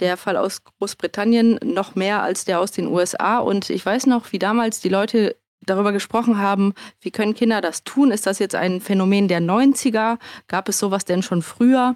der 0.01 0.17
Fall 0.17 0.35
aus 0.35 0.63
Großbritannien 0.63 1.59
noch 1.63 1.95
mehr 1.95 2.23
als 2.23 2.43
der 2.43 2.59
aus 2.59 2.71
den 2.71 2.87
USA. 2.87 3.37
Und 3.37 3.69
ich 3.69 3.85
weiß 3.85 4.07
noch, 4.07 4.31
wie 4.31 4.39
damals 4.39 4.81
die 4.81 4.89
Leute 4.89 5.35
darüber 5.65 5.91
gesprochen 5.91 6.37
haben, 6.37 6.73
wie 6.99 7.11
können 7.11 7.35
Kinder 7.35 7.61
das 7.61 7.83
tun? 7.83 8.11
Ist 8.11 8.27
das 8.27 8.39
jetzt 8.39 8.55
ein 8.55 8.81
Phänomen 8.81 9.27
der 9.27 9.41
90er? 9.41 10.17
Gab 10.47 10.69
es 10.69 10.79
sowas 10.79 11.05
denn 11.05 11.23
schon 11.23 11.41
früher? 11.41 11.95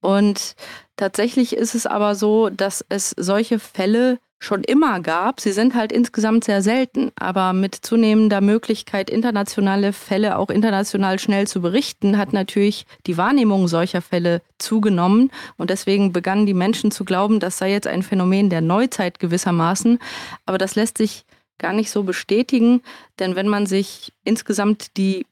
Und 0.00 0.54
tatsächlich 0.96 1.54
ist 1.54 1.74
es 1.74 1.86
aber 1.86 2.14
so, 2.14 2.48
dass 2.48 2.84
es 2.88 3.14
solche 3.16 3.58
Fälle 3.58 4.18
schon 4.42 4.64
immer 4.64 5.00
gab. 5.00 5.38
Sie 5.40 5.52
sind 5.52 5.74
halt 5.74 5.92
insgesamt 5.92 6.44
sehr 6.44 6.62
selten, 6.62 7.12
aber 7.16 7.52
mit 7.52 7.74
zunehmender 7.74 8.40
Möglichkeit, 8.40 9.10
internationale 9.10 9.92
Fälle 9.92 10.38
auch 10.38 10.48
international 10.48 11.18
schnell 11.18 11.46
zu 11.46 11.60
berichten, 11.60 12.16
hat 12.16 12.32
natürlich 12.32 12.86
die 13.06 13.18
Wahrnehmung 13.18 13.68
solcher 13.68 14.00
Fälle 14.00 14.40
zugenommen. 14.58 15.30
Und 15.58 15.68
deswegen 15.68 16.12
begannen 16.12 16.46
die 16.46 16.54
Menschen 16.54 16.90
zu 16.90 17.04
glauben, 17.04 17.38
das 17.38 17.58
sei 17.58 17.70
jetzt 17.70 17.86
ein 17.86 18.02
Phänomen 18.02 18.48
der 18.48 18.62
Neuzeit 18.62 19.18
gewissermaßen. 19.18 19.98
Aber 20.46 20.56
das 20.56 20.74
lässt 20.74 20.96
sich 20.96 21.26
gar 21.60 21.72
nicht 21.72 21.92
so 21.92 22.02
bestätigen, 22.02 22.82
denn 23.20 23.36
wenn 23.36 23.46
man 23.46 23.66
sich 23.66 24.12
insgesamt 24.24 24.96
die 24.96 25.26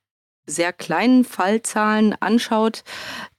sehr 0.46 0.72
kleinen 0.72 1.24
Fallzahlen 1.24 2.14
anschaut, 2.20 2.84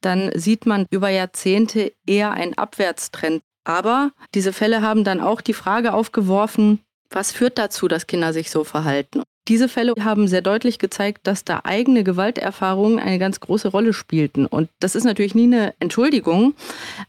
dann 0.01 0.31
sieht 0.35 0.65
man 0.65 0.85
über 0.89 1.09
Jahrzehnte 1.09 1.93
eher 2.05 2.31
einen 2.31 2.57
Abwärtstrend. 2.57 3.41
Aber 3.63 4.11
diese 4.33 4.53
Fälle 4.53 4.81
haben 4.81 5.03
dann 5.03 5.21
auch 5.21 5.41
die 5.41 5.53
Frage 5.53 5.93
aufgeworfen, 5.93 6.79
was 7.09 7.31
führt 7.31 7.57
dazu, 7.57 7.87
dass 7.87 8.07
Kinder 8.07 8.33
sich 8.33 8.51
so 8.51 8.63
verhalten? 8.63 9.23
Diese 9.47 9.67
Fälle 9.67 9.95
haben 9.99 10.27
sehr 10.27 10.43
deutlich 10.43 10.77
gezeigt, 10.77 11.25
dass 11.25 11.43
da 11.43 11.61
eigene 11.63 12.03
Gewalterfahrungen 12.03 12.99
eine 12.99 13.17
ganz 13.17 13.39
große 13.39 13.69
Rolle 13.69 13.93
spielten. 13.93 14.45
Und 14.45 14.69
das 14.79 14.93
ist 14.93 15.05
natürlich 15.05 15.33
nie 15.33 15.45
eine 15.45 15.73
Entschuldigung, 15.79 16.53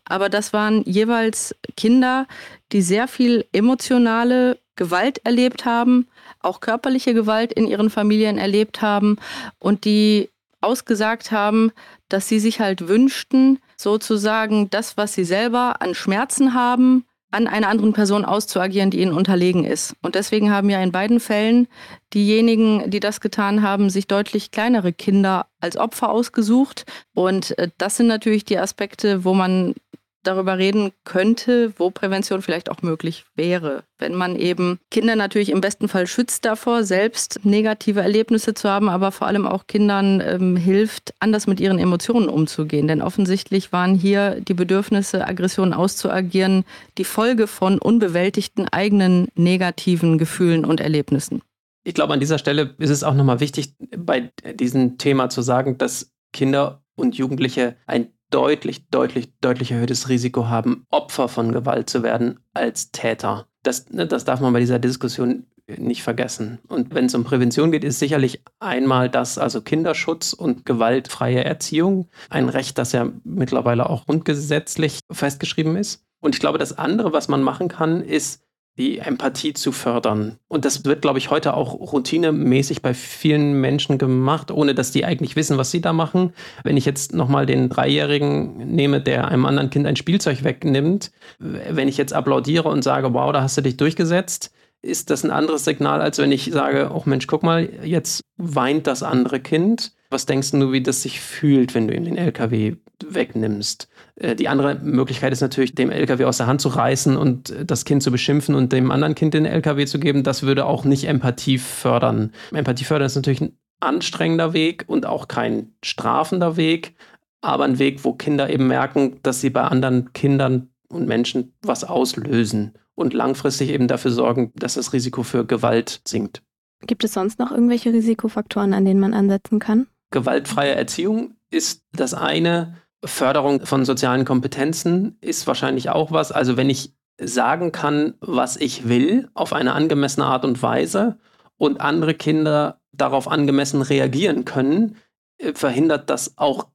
aber 0.06 0.30
das 0.30 0.54
waren 0.54 0.82
jeweils 0.84 1.54
Kinder, 1.76 2.26
die 2.72 2.80
sehr 2.80 3.08
viel 3.08 3.44
emotionale 3.52 4.58
Gewalt 4.76 5.18
erlebt 5.24 5.64
haben, 5.64 6.08
auch 6.40 6.60
körperliche 6.60 7.14
Gewalt 7.14 7.52
in 7.52 7.66
ihren 7.66 7.90
Familien 7.90 8.38
erlebt 8.38 8.82
haben 8.82 9.16
und 9.58 9.84
die 9.84 10.30
ausgesagt 10.60 11.32
haben, 11.32 11.72
dass 12.08 12.28
sie 12.28 12.38
sich 12.38 12.60
halt 12.60 12.88
wünschten, 12.88 13.58
sozusagen 13.76 14.68
das, 14.70 14.96
was 14.96 15.14
sie 15.14 15.24
selber 15.24 15.80
an 15.80 15.94
Schmerzen 15.94 16.54
haben, 16.54 17.04
an 17.30 17.46
einer 17.46 17.68
anderen 17.68 17.92
Person 17.92 18.24
auszuagieren, 18.24 18.90
die 18.90 19.00
ihnen 19.00 19.12
unterlegen 19.12 19.64
ist. 19.64 19.94
Und 20.02 20.16
deswegen 20.16 20.50
haben 20.50 20.68
ja 20.68 20.82
in 20.82 20.92
beiden 20.92 21.20
Fällen 21.20 21.68
diejenigen, 22.12 22.90
die 22.90 23.00
das 23.00 23.20
getan 23.20 23.62
haben, 23.62 23.88
sich 23.88 24.08
deutlich 24.08 24.50
kleinere 24.50 24.92
Kinder 24.92 25.46
als 25.60 25.76
Opfer 25.76 26.10
ausgesucht. 26.10 26.84
Und 27.14 27.56
äh, 27.58 27.68
das 27.78 27.96
sind 27.96 28.08
natürlich 28.08 28.44
die 28.44 28.58
Aspekte, 28.58 29.24
wo 29.24 29.32
man 29.32 29.74
darüber 30.22 30.58
reden 30.58 30.92
könnte, 31.04 31.72
wo 31.76 31.90
Prävention 31.90 32.42
vielleicht 32.42 32.70
auch 32.70 32.82
möglich 32.82 33.24
wäre. 33.34 33.84
Wenn 33.98 34.14
man 34.14 34.36
eben 34.36 34.78
Kinder 34.90 35.16
natürlich 35.16 35.50
im 35.50 35.60
besten 35.60 35.88
Fall 35.88 36.06
schützt 36.06 36.44
davor, 36.44 36.84
selbst 36.84 37.40
negative 37.44 38.00
Erlebnisse 38.00 38.54
zu 38.54 38.68
haben, 38.68 38.88
aber 38.88 39.12
vor 39.12 39.26
allem 39.26 39.46
auch 39.46 39.66
Kindern 39.66 40.20
ähm, 40.20 40.56
hilft, 40.56 41.14
anders 41.20 41.46
mit 41.46 41.60
ihren 41.60 41.78
Emotionen 41.78 42.28
umzugehen. 42.28 42.88
Denn 42.88 43.02
offensichtlich 43.02 43.72
waren 43.72 43.94
hier 43.94 44.40
die 44.40 44.54
Bedürfnisse, 44.54 45.26
Aggressionen 45.26 45.74
auszuagieren, 45.74 46.64
die 46.98 47.04
Folge 47.04 47.46
von 47.46 47.78
unbewältigten 47.78 48.68
eigenen 48.68 49.28
negativen 49.34 50.18
Gefühlen 50.18 50.64
und 50.64 50.80
Erlebnissen. 50.80 51.42
Ich 51.82 51.94
glaube, 51.94 52.12
an 52.12 52.20
dieser 52.20 52.38
Stelle 52.38 52.74
ist 52.78 52.90
es 52.90 53.04
auch 53.04 53.14
nochmal 53.14 53.40
wichtig, 53.40 53.74
bei 53.96 54.30
diesem 54.54 54.98
Thema 54.98 55.30
zu 55.30 55.40
sagen, 55.40 55.78
dass 55.78 56.12
Kinder 56.32 56.82
und 56.94 57.16
Jugendliche 57.16 57.76
ein 57.86 58.12
deutlich, 58.30 58.88
deutlich, 58.88 59.32
deutlich 59.40 59.72
erhöhtes 59.72 60.08
Risiko 60.08 60.48
haben, 60.48 60.86
Opfer 60.90 61.28
von 61.28 61.52
Gewalt 61.52 61.90
zu 61.90 62.02
werden 62.02 62.40
als 62.54 62.92
Täter. 62.92 63.46
Das, 63.62 63.90
ne, 63.90 64.06
das 64.06 64.24
darf 64.24 64.40
man 64.40 64.52
bei 64.52 64.60
dieser 64.60 64.78
Diskussion 64.78 65.46
nicht 65.78 66.02
vergessen. 66.02 66.58
Und 66.68 66.94
wenn 66.94 67.06
es 67.06 67.14
um 67.14 67.24
Prävention 67.24 67.70
geht, 67.70 67.84
ist 67.84 67.98
sicherlich 67.98 68.42
einmal 68.58 69.08
das, 69.08 69.38
also 69.38 69.60
Kinderschutz 69.60 70.32
und 70.32 70.66
gewaltfreie 70.66 71.44
Erziehung, 71.44 72.08
ein 72.28 72.48
Recht, 72.48 72.78
das 72.78 72.92
ja 72.92 73.08
mittlerweile 73.24 73.88
auch 73.88 74.06
grundgesetzlich 74.06 75.00
festgeschrieben 75.10 75.76
ist. 75.76 76.04
Und 76.20 76.34
ich 76.34 76.40
glaube, 76.40 76.58
das 76.58 76.76
andere, 76.76 77.12
was 77.12 77.28
man 77.28 77.42
machen 77.42 77.68
kann, 77.68 78.02
ist 78.02 78.42
die 78.80 78.98
Empathie 78.98 79.52
zu 79.52 79.72
fördern. 79.72 80.38
Und 80.48 80.64
das 80.64 80.86
wird, 80.86 81.02
glaube 81.02 81.18
ich, 81.18 81.30
heute 81.30 81.52
auch 81.52 81.74
routinemäßig 81.74 82.80
bei 82.80 82.94
vielen 82.94 83.60
Menschen 83.60 83.98
gemacht, 83.98 84.50
ohne 84.50 84.74
dass 84.74 84.90
die 84.90 85.04
eigentlich 85.04 85.36
wissen, 85.36 85.58
was 85.58 85.70
sie 85.70 85.82
da 85.82 85.92
machen. 85.92 86.32
Wenn 86.64 86.78
ich 86.78 86.86
jetzt 86.86 87.14
nochmal 87.14 87.44
den 87.44 87.68
Dreijährigen 87.68 88.56
nehme, 88.74 89.02
der 89.02 89.28
einem 89.28 89.44
anderen 89.44 89.68
Kind 89.68 89.86
ein 89.86 89.96
Spielzeug 89.96 90.44
wegnimmt, 90.44 91.12
wenn 91.38 91.88
ich 91.88 91.98
jetzt 91.98 92.14
applaudiere 92.14 92.70
und 92.70 92.82
sage, 92.82 93.12
wow, 93.12 93.30
da 93.32 93.42
hast 93.42 93.58
du 93.58 93.60
dich 93.60 93.76
durchgesetzt, 93.76 94.50
ist 94.80 95.10
das 95.10 95.24
ein 95.24 95.30
anderes 95.30 95.66
Signal, 95.66 96.00
als 96.00 96.16
wenn 96.18 96.32
ich 96.32 96.50
sage, 96.50 96.90
oh 96.94 97.02
Mensch, 97.04 97.26
guck 97.26 97.42
mal, 97.42 97.68
jetzt 97.84 98.22
weint 98.38 98.86
das 98.86 99.02
andere 99.02 99.40
Kind. 99.40 99.92
Was 100.10 100.26
denkst 100.26 100.50
du, 100.50 100.72
wie 100.72 100.82
das 100.82 101.02
sich 101.02 101.20
fühlt, 101.20 101.74
wenn 101.74 101.86
du 101.86 101.94
ihm 101.94 102.04
den 102.04 102.16
LKW 102.16 102.74
wegnimmst? 103.04 103.88
Äh, 104.16 104.34
die 104.34 104.48
andere 104.48 104.74
Möglichkeit 104.74 105.32
ist 105.32 105.40
natürlich, 105.40 105.76
dem 105.76 105.90
LKW 105.90 106.24
aus 106.24 106.38
der 106.38 106.48
Hand 106.48 106.60
zu 106.60 106.68
reißen 106.68 107.16
und 107.16 107.54
das 107.64 107.84
Kind 107.84 108.02
zu 108.02 108.10
beschimpfen 108.10 108.56
und 108.56 108.72
dem 108.72 108.90
anderen 108.90 109.14
Kind 109.14 109.34
den 109.34 109.46
LKW 109.46 109.86
zu 109.86 110.00
geben. 110.00 110.24
Das 110.24 110.42
würde 110.42 110.66
auch 110.66 110.84
nicht 110.84 111.04
Empathie 111.04 111.58
fördern. 111.58 112.32
Empathie 112.52 112.84
fördern 112.84 113.06
ist 113.06 113.14
natürlich 113.14 113.40
ein 113.40 113.56
anstrengender 113.78 114.52
Weg 114.52 114.84
und 114.88 115.06
auch 115.06 115.28
kein 115.28 115.72
strafender 115.82 116.56
Weg, 116.56 116.96
aber 117.40 117.64
ein 117.64 117.78
Weg, 117.78 118.04
wo 118.04 118.12
Kinder 118.12 118.50
eben 118.50 118.66
merken, 118.66 119.20
dass 119.22 119.40
sie 119.40 119.50
bei 119.50 119.62
anderen 119.62 120.12
Kindern 120.12 120.70
und 120.88 121.06
Menschen 121.06 121.54
was 121.62 121.84
auslösen 121.84 122.74
und 122.94 123.14
langfristig 123.14 123.70
eben 123.70 123.88
dafür 123.88 124.10
sorgen, 124.10 124.52
dass 124.56 124.74
das 124.74 124.92
Risiko 124.92 125.22
für 125.22 125.46
Gewalt 125.46 126.02
sinkt. 126.06 126.42
Gibt 126.86 127.04
es 127.04 127.12
sonst 127.12 127.38
noch 127.38 127.52
irgendwelche 127.52 127.92
Risikofaktoren, 127.92 128.74
an 128.74 128.84
denen 128.84 129.00
man 129.00 129.14
ansetzen 129.14 129.58
kann? 129.58 129.86
Gewaltfreie 130.10 130.74
Erziehung 130.74 131.36
ist 131.50 131.84
das 131.92 132.14
eine. 132.14 132.76
Förderung 133.04 133.64
von 133.64 133.84
sozialen 133.84 134.24
Kompetenzen 134.24 135.16
ist 135.20 135.46
wahrscheinlich 135.46 135.88
auch 135.88 136.12
was. 136.12 136.32
Also 136.32 136.56
wenn 136.56 136.68
ich 136.68 136.92
sagen 137.18 137.72
kann, 137.72 138.14
was 138.20 138.56
ich 138.56 138.88
will, 138.88 139.30
auf 139.34 139.52
eine 139.52 139.72
angemessene 139.72 140.26
Art 140.26 140.44
und 140.44 140.62
Weise 140.62 141.18
und 141.56 141.80
andere 141.80 142.14
Kinder 142.14 142.80
darauf 142.92 143.28
angemessen 143.28 143.82
reagieren 143.82 144.44
können, 144.44 144.96
äh, 145.38 145.54
verhindert 145.54 146.10
das 146.10 146.36
auch 146.36 146.68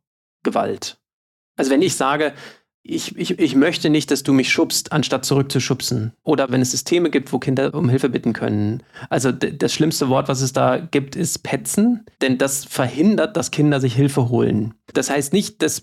Gewalt. 0.43 0.99
Also 1.57 1.71
wenn 1.71 1.81
ich 1.81 1.95
sage, 1.95 2.33
ich, 2.87 3.17
ich, 3.17 3.39
ich 3.39 3.55
möchte 3.55 3.89
nicht, 3.89 4.11
dass 4.11 4.21
du 4.21 4.31
mich 4.31 4.51
schubst, 4.51 4.91
anstatt 4.91 5.25
zurückzuschubsen. 5.25 6.13
Oder 6.23 6.51
wenn 6.51 6.61
es 6.61 6.69
Systeme 6.69 7.09
gibt, 7.09 7.33
wo 7.33 7.39
Kinder 7.39 7.73
um 7.73 7.89
Hilfe 7.89 8.09
bitten 8.09 8.33
können. 8.33 8.83
Also 9.09 9.31
das 9.31 9.73
schlimmste 9.73 10.07
Wort, 10.09 10.27
was 10.27 10.41
es 10.41 10.53
da 10.53 10.77
gibt, 10.77 11.15
ist 11.15 11.41
petzen, 11.41 12.05
denn 12.21 12.37
das 12.37 12.63
verhindert, 12.63 13.35
dass 13.37 13.49
Kinder 13.49 13.79
sich 13.79 13.95
Hilfe 13.95 14.29
holen. 14.29 14.75
Das 14.93 15.09
heißt 15.09 15.33
nicht, 15.33 15.63
dass 15.63 15.81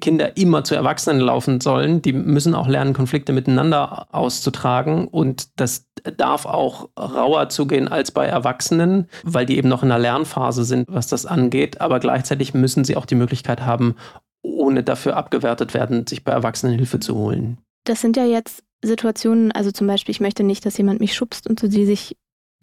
Kinder 0.00 0.36
immer 0.36 0.62
zu 0.62 0.76
Erwachsenen 0.76 1.20
laufen 1.20 1.60
sollen. 1.60 2.02
Die 2.02 2.12
müssen 2.12 2.54
auch 2.54 2.68
lernen, 2.68 2.94
Konflikte 2.94 3.32
miteinander 3.32 4.06
auszutragen. 4.14 5.08
Und 5.08 5.48
das 5.60 5.86
darf 6.16 6.46
auch 6.46 6.88
rauer 6.96 7.48
zugehen 7.48 7.88
als 7.88 8.12
bei 8.12 8.26
Erwachsenen, 8.26 9.08
weil 9.24 9.44
die 9.44 9.58
eben 9.58 9.68
noch 9.68 9.82
in 9.82 9.90
einer 9.90 10.00
Lernphase 10.00 10.62
sind, 10.62 10.86
was 10.88 11.08
das 11.08 11.26
angeht. 11.26 11.80
Aber 11.80 11.98
gleichzeitig 11.98 12.54
müssen 12.54 12.84
sie 12.84 12.96
auch 12.96 13.06
die 13.06 13.16
Möglichkeit 13.16 13.62
haben, 13.62 13.96
ohne 14.42 14.82
dafür 14.82 15.16
abgewertet 15.16 15.74
werden, 15.74 16.06
sich 16.06 16.24
bei 16.24 16.32
Erwachsenen 16.32 16.74
Hilfe 16.74 17.00
zu 17.00 17.16
holen. 17.16 17.58
Das 17.84 18.00
sind 18.00 18.16
ja 18.16 18.24
jetzt 18.24 18.62
Situationen, 18.84 19.52
also 19.52 19.72
zum 19.72 19.86
Beispiel, 19.86 20.12
ich 20.12 20.20
möchte 20.20 20.44
nicht, 20.44 20.64
dass 20.64 20.78
jemand 20.78 21.00
mich 21.00 21.14
schubst 21.14 21.48
und 21.48 21.58
so, 21.58 21.68
die 21.68 21.86
sich, 21.86 22.16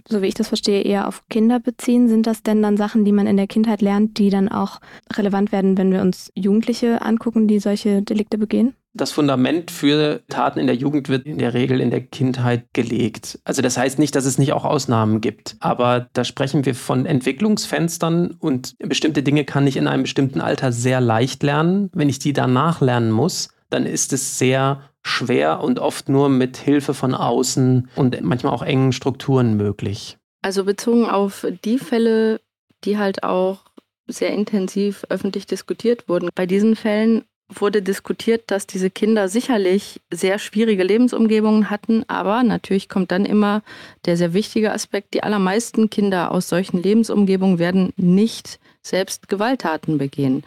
so 0.07 0.21
wie 0.21 0.27
ich 0.27 0.33
das 0.33 0.47
verstehe, 0.47 0.81
eher 0.81 1.07
auf 1.07 1.23
Kinder 1.29 1.59
beziehen. 1.59 2.07
Sind 2.07 2.27
das 2.27 2.43
denn 2.43 2.61
dann 2.61 2.77
Sachen, 2.77 3.05
die 3.05 3.11
man 3.11 3.27
in 3.27 3.37
der 3.37 3.47
Kindheit 3.47 3.81
lernt, 3.81 4.17
die 4.17 4.29
dann 4.29 4.49
auch 4.49 4.79
relevant 5.13 5.51
werden, 5.51 5.77
wenn 5.77 5.91
wir 5.91 6.01
uns 6.01 6.31
Jugendliche 6.35 7.01
angucken, 7.01 7.47
die 7.47 7.59
solche 7.59 8.01
Delikte 8.01 8.37
begehen? 8.37 8.75
das 8.95 9.11
Fundament 9.11 9.71
für 9.71 10.21
Taten 10.29 10.57
in 10.57 10.67
der 10.67 10.75
Jugend 10.75 11.09
wird 11.09 11.25
in 11.25 11.37
der 11.37 11.53
Regel 11.53 11.81
in 11.81 11.91
der 11.91 12.01
Kindheit 12.01 12.65
gelegt. 12.73 13.39
Also 13.43 13.61
das 13.61 13.77
heißt 13.77 13.99
nicht, 13.99 14.15
dass 14.15 14.25
es 14.25 14.37
nicht 14.37 14.53
auch 14.53 14.63
Ausnahmen 14.63 15.19
gibt, 15.21 15.57
aber 15.59 16.07
da 16.13 16.23
sprechen 16.23 16.65
wir 16.65 16.75
von 16.75 17.05
Entwicklungsfenstern 17.05 18.37
und 18.39 18.75
bestimmte 18.79 19.21
Dinge 19.21 19.43
kann 19.43 19.67
ich 19.67 19.75
in 19.75 19.87
einem 19.87 20.03
bestimmten 20.03 20.39
Alter 20.39 20.71
sehr 20.71 21.01
leicht 21.01 21.43
lernen. 21.43 21.89
Wenn 21.93 22.09
ich 22.09 22.19
die 22.19 22.33
danach 22.33 22.79
lernen 22.79 23.11
muss, 23.11 23.49
dann 23.69 23.85
ist 23.85 24.13
es 24.13 24.39
sehr 24.39 24.81
schwer 25.05 25.61
und 25.61 25.79
oft 25.79 26.09
nur 26.09 26.29
mit 26.29 26.57
Hilfe 26.57 26.95
von 26.95 27.13
außen 27.13 27.89
und 27.95 28.21
manchmal 28.21 28.53
auch 28.53 28.63
engen 28.63 28.91
Strukturen 28.91 29.55
möglich. 29.55 30.17
Also 30.41 30.63
bezogen 30.65 31.05
auf 31.05 31.45
die 31.63 31.77
Fälle, 31.77 32.41
die 32.83 32.97
halt 32.97 33.23
auch 33.23 33.59
sehr 34.07 34.31
intensiv 34.31 35.05
öffentlich 35.09 35.45
diskutiert 35.45 36.09
wurden. 36.09 36.29
Bei 36.33 36.47
diesen 36.47 36.75
Fällen 36.75 37.23
wurde 37.49 37.83
diskutiert, 37.83 38.45
dass 38.47 38.65
diese 38.65 38.89
Kinder 38.89 39.29
sicherlich 39.29 40.01
sehr 40.11 40.39
schwierige 40.39 40.83
Lebensumgebungen 40.83 41.69
hatten, 41.69 42.03
aber 42.07 42.41
natürlich 42.41 42.89
kommt 42.89 43.11
dann 43.11 43.25
immer 43.25 43.61
der 44.05 44.17
sehr 44.17 44.33
wichtige 44.33 44.71
Aspekt, 44.71 45.13
die 45.13 45.21
allermeisten 45.21 45.91
Kinder 45.91 46.31
aus 46.31 46.49
solchen 46.49 46.81
Lebensumgebungen 46.81 47.59
werden 47.59 47.93
nicht 47.95 48.59
selbst 48.81 49.27
Gewalttaten 49.29 49.99
begehen. 49.99 50.43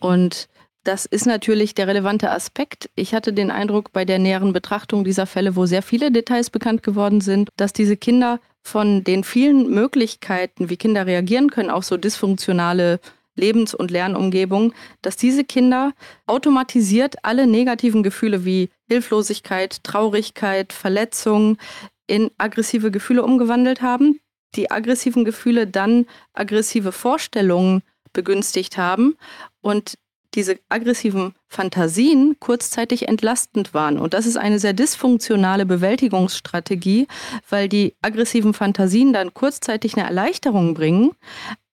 Und 0.00 0.48
das 0.84 1.04
ist 1.06 1.26
natürlich 1.26 1.74
der 1.74 1.86
relevante 1.88 2.30
Aspekt. 2.30 2.90
Ich 2.94 3.14
hatte 3.14 3.32
den 3.32 3.50
Eindruck 3.50 3.92
bei 3.92 4.04
der 4.04 4.18
näheren 4.18 4.52
Betrachtung 4.52 5.04
dieser 5.04 5.26
Fälle, 5.26 5.56
wo 5.56 5.66
sehr 5.66 5.82
viele 5.82 6.10
Details 6.10 6.50
bekannt 6.50 6.82
geworden 6.82 7.20
sind, 7.20 7.50
dass 7.56 7.72
diese 7.72 7.96
Kinder 7.96 8.40
von 8.62 9.04
den 9.04 9.24
vielen 9.24 9.70
Möglichkeiten, 9.70 10.70
wie 10.70 10.76
Kinder 10.76 11.06
reagieren 11.06 11.50
können, 11.50 11.70
auf 11.70 11.84
so 11.84 11.96
dysfunktionale 11.96 13.00
Lebens- 13.36 13.74
und 13.74 13.90
Lernumgebung, 13.90 14.72
dass 15.02 15.16
diese 15.16 15.44
Kinder 15.44 15.92
automatisiert 16.26 17.16
alle 17.24 17.46
negativen 17.46 18.02
Gefühle 18.02 18.44
wie 18.44 18.70
Hilflosigkeit, 18.88 19.82
Traurigkeit, 19.84 20.72
Verletzung 20.72 21.56
in 22.06 22.30
aggressive 22.38 22.90
Gefühle 22.90 23.22
umgewandelt 23.22 23.82
haben, 23.82 24.18
die 24.56 24.70
aggressiven 24.70 25.24
Gefühle 25.24 25.66
dann 25.66 26.06
aggressive 26.32 26.92
Vorstellungen 26.92 27.82
begünstigt 28.12 28.76
haben 28.76 29.16
und 29.60 29.96
diese 30.34 30.60
aggressiven 30.68 31.34
Fantasien 31.50 32.36
kurzzeitig 32.38 33.08
entlastend 33.08 33.74
waren. 33.74 33.98
Und 33.98 34.14
das 34.14 34.24
ist 34.24 34.36
eine 34.36 34.60
sehr 34.60 34.72
dysfunktionale 34.72 35.66
Bewältigungsstrategie, 35.66 37.08
weil 37.48 37.68
die 37.68 37.94
aggressiven 38.02 38.54
Fantasien 38.54 39.12
dann 39.12 39.34
kurzzeitig 39.34 39.96
eine 39.96 40.06
Erleichterung 40.06 40.74
bringen, 40.74 41.10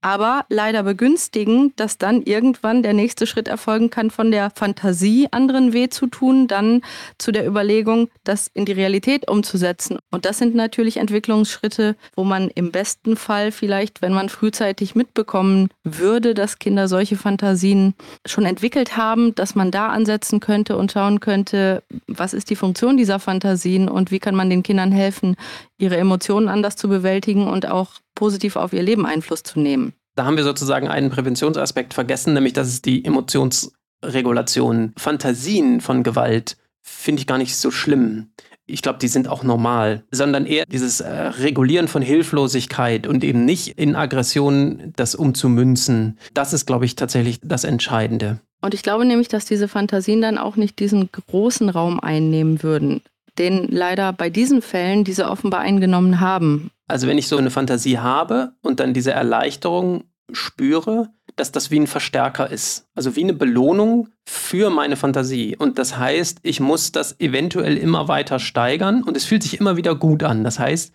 aber 0.01 0.45
leider 0.49 0.83
begünstigen, 0.83 1.73
dass 1.75 1.97
dann 1.97 2.21
irgendwann 2.21 2.83
der 2.83 2.93
nächste 2.93 3.25
Schritt 3.25 3.47
erfolgen 3.47 3.89
kann, 3.89 4.11
von 4.11 4.31
der 4.31 4.51
Fantasie, 4.51 5.27
anderen 5.31 5.73
weh 5.73 5.89
zu 5.89 6.07
tun, 6.07 6.47
dann 6.47 6.81
zu 7.17 7.31
der 7.31 7.47
Überlegung, 7.47 8.09
das 8.23 8.49
in 8.53 8.65
die 8.65 8.73
Realität 8.73 9.29
umzusetzen. 9.29 9.97
Und 10.11 10.25
das 10.25 10.37
sind 10.37 10.55
natürlich 10.55 10.97
Entwicklungsschritte, 10.97 11.95
wo 12.15 12.23
man 12.23 12.49
im 12.49 12.71
besten 12.71 13.17
Fall 13.17 13.51
vielleicht, 13.51 14.01
wenn 14.01 14.13
man 14.13 14.29
frühzeitig 14.29 14.95
mitbekommen 14.95 15.69
würde, 15.83 16.33
dass 16.33 16.59
Kinder 16.59 16.87
solche 16.87 17.17
Fantasien 17.17 17.95
schon 18.25 18.45
entwickelt 18.45 18.97
haben, 18.97 19.33
dass 19.35 19.55
man 19.55 19.66
da 19.71 19.87
ansetzen 19.87 20.39
könnte 20.39 20.77
und 20.77 20.91
schauen 20.91 21.19
könnte, 21.19 21.83
was 22.07 22.33
ist 22.33 22.49
die 22.49 22.55
Funktion 22.55 22.97
dieser 22.97 23.19
Fantasien 23.19 23.89
und 23.89 24.11
wie 24.11 24.19
kann 24.19 24.35
man 24.35 24.49
den 24.49 24.63
Kindern 24.63 24.91
helfen, 24.91 25.35
ihre 25.77 25.97
Emotionen 25.97 26.47
anders 26.47 26.75
zu 26.75 26.87
bewältigen 26.89 27.47
und 27.47 27.67
auch 27.67 27.91
positiv 28.15 28.55
auf 28.55 28.73
ihr 28.73 28.83
Leben 28.83 29.05
Einfluss 29.05 29.43
zu 29.43 29.59
nehmen. 29.59 29.93
Da 30.15 30.25
haben 30.25 30.37
wir 30.37 30.43
sozusagen 30.43 30.87
einen 30.87 31.11
Präventionsaspekt 31.11 31.93
vergessen, 31.93 32.33
nämlich 32.33 32.53
dass 32.53 32.67
es 32.67 32.81
die 32.81 33.05
Emotionsregulation, 33.05 34.93
Fantasien 34.97 35.81
von 35.81 36.03
Gewalt 36.03 36.57
finde 36.81 37.19
ich 37.21 37.27
gar 37.27 37.37
nicht 37.37 37.55
so 37.55 37.69
schlimm. 37.69 38.31
Ich 38.67 38.81
glaube, 38.81 38.99
die 38.99 39.07
sind 39.07 39.27
auch 39.27 39.43
normal, 39.43 40.03
sondern 40.11 40.45
eher 40.45 40.65
dieses 40.65 40.99
äh, 40.99 41.09
Regulieren 41.09 41.87
von 41.87 42.01
Hilflosigkeit 42.01 43.07
und 43.07 43.23
eben 43.23 43.45
nicht 43.45 43.79
in 43.79 43.95
Aggression 43.95 44.93
das 44.95 45.15
umzumünzen. 45.15 46.17
Das 46.33 46.53
ist, 46.53 46.65
glaube 46.65 46.85
ich, 46.85 46.95
tatsächlich 46.95 47.39
das 47.41 47.63
Entscheidende. 47.63 48.39
Und 48.61 48.73
ich 48.73 48.83
glaube 48.83 49.05
nämlich, 49.05 49.29
dass 49.29 49.45
diese 49.45 49.67
Fantasien 49.67 50.21
dann 50.21 50.37
auch 50.37 50.57
nicht 50.57 50.79
diesen 50.79 51.09
großen 51.11 51.69
Raum 51.69 51.99
einnehmen 51.99 52.61
würden 52.61 53.01
den 53.37 53.67
leider 53.67 54.13
bei 54.13 54.29
diesen 54.29 54.61
Fällen 54.61 55.03
diese 55.03 55.29
offenbar 55.29 55.61
eingenommen 55.61 56.19
haben. 56.19 56.71
Also 56.87 57.07
wenn 57.07 57.17
ich 57.17 57.27
so 57.27 57.37
eine 57.37 57.51
Fantasie 57.51 57.99
habe 57.99 58.53
und 58.61 58.79
dann 58.79 58.93
diese 58.93 59.11
Erleichterung 59.11 60.05
spüre, 60.31 61.09
dass 61.37 61.51
das 61.51 61.71
wie 61.71 61.79
ein 61.79 61.87
Verstärker 61.87 62.49
ist. 62.51 62.87
Also 62.95 63.15
wie 63.15 63.23
eine 63.23 63.33
Belohnung 63.33 64.09
für 64.25 64.69
meine 64.69 64.97
Fantasie. 64.97 65.55
Und 65.55 65.79
das 65.79 65.97
heißt, 65.97 66.39
ich 66.43 66.59
muss 66.59 66.91
das 66.91 67.19
eventuell 67.19 67.77
immer 67.77 68.07
weiter 68.07 68.39
steigern 68.39 69.03
und 69.03 69.15
es 69.15 69.25
fühlt 69.25 69.43
sich 69.43 69.59
immer 69.59 69.77
wieder 69.77 69.95
gut 69.95 70.23
an. 70.23 70.43
Das 70.43 70.59
heißt, 70.59 70.93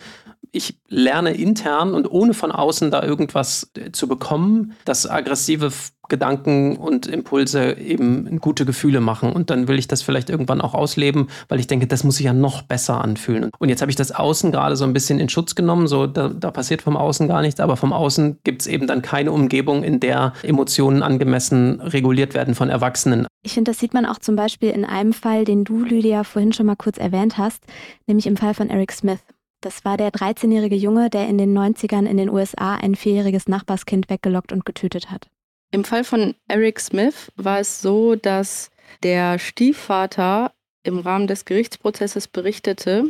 ich 0.50 0.78
lerne 0.88 1.32
intern 1.32 1.94
und 1.94 2.10
ohne 2.10 2.34
von 2.34 2.52
außen 2.52 2.90
da 2.90 3.02
irgendwas 3.02 3.70
äh, 3.74 3.90
zu 3.90 4.06
bekommen, 4.06 4.74
das 4.84 5.08
aggressive 5.08 5.72
Gedanken 6.12 6.76
und 6.76 7.06
Impulse 7.06 7.78
eben 7.78 8.38
gute 8.38 8.66
Gefühle 8.66 9.00
machen. 9.00 9.32
Und 9.32 9.48
dann 9.48 9.66
will 9.66 9.78
ich 9.78 9.88
das 9.88 10.02
vielleicht 10.02 10.28
irgendwann 10.28 10.60
auch 10.60 10.74
ausleben, 10.74 11.28
weil 11.48 11.58
ich 11.58 11.66
denke, 11.66 11.86
das 11.86 12.04
muss 12.04 12.16
sich 12.16 12.26
ja 12.26 12.34
noch 12.34 12.60
besser 12.60 13.02
anfühlen. 13.02 13.50
Und 13.58 13.70
jetzt 13.70 13.80
habe 13.80 13.90
ich 13.90 13.96
das 13.96 14.12
Außen 14.12 14.52
gerade 14.52 14.76
so 14.76 14.84
ein 14.84 14.92
bisschen 14.92 15.18
in 15.18 15.30
Schutz 15.30 15.54
genommen. 15.54 15.86
So, 15.86 16.06
da, 16.06 16.28
da 16.28 16.50
passiert 16.50 16.82
vom 16.82 16.98
Außen 16.98 17.28
gar 17.28 17.40
nichts, 17.40 17.60
aber 17.60 17.78
vom 17.78 17.94
Außen 17.94 18.40
gibt 18.44 18.60
es 18.60 18.66
eben 18.66 18.86
dann 18.86 19.00
keine 19.00 19.32
Umgebung, 19.32 19.82
in 19.82 20.00
der 20.00 20.34
Emotionen 20.42 21.02
angemessen 21.02 21.80
reguliert 21.80 22.34
werden 22.34 22.54
von 22.54 22.68
Erwachsenen. 22.68 23.26
Ich 23.42 23.54
finde, 23.54 23.70
das 23.70 23.80
sieht 23.80 23.94
man 23.94 24.04
auch 24.04 24.18
zum 24.18 24.36
Beispiel 24.36 24.68
in 24.68 24.84
einem 24.84 25.14
Fall, 25.14 25.46
den 25.46 25.64
du, 25.64 25.82
Lydia, 25.82 26.24
vorhin 26.24 26.52
schon 26.52 26.66
mal 26.66 26.76
kurz 26.76 26.98
erwähnt 26.98 27.38
hast, 27.38 27.64
nämlich 28.06 28.26
im 28.26 28.36
Fall 28.36 28.52
von 28.52 28.68
Eric 28.68 28.92
Smith. 28.92 29.20
Das 29.62 29.84
war 29.84 29.96
der 29.96 30.10
13-jährige 30.10 30.74
Junge, 30.74 31.08
der 31.08 31.28
in 31.28 31.38
den 31.38 31.56
90ern 31.56 32.04
in 32.04 32.18
den 32.18 32.28
USA 32.28 32.74
ein 32.74 32.96
vierjähriges 32.96 33.48
Nachbarskind 33.48 34.10
weggelockt 34.10 34.52
und 34.52 34.66
getötet 34.66 35.10
hat. 35.10 35.28
Im 35.72 35.84
Fall 35.84 36.04
von 36.04 36.34
Eric 36.48 36.78
Smith 36.80 37.32
war 37.36 37.58
es 37.58 37.80
so, 37.80 38.14
dass 38.14 38.70
der 39.02 39.38
Stiefvater 39.38 40.52
im 40.82 40.98
Rahmen 40.98 41.26
des 41.26 41.46
Gerichtsprozesses 41.46 42.28
berichtete, 42.28 43.04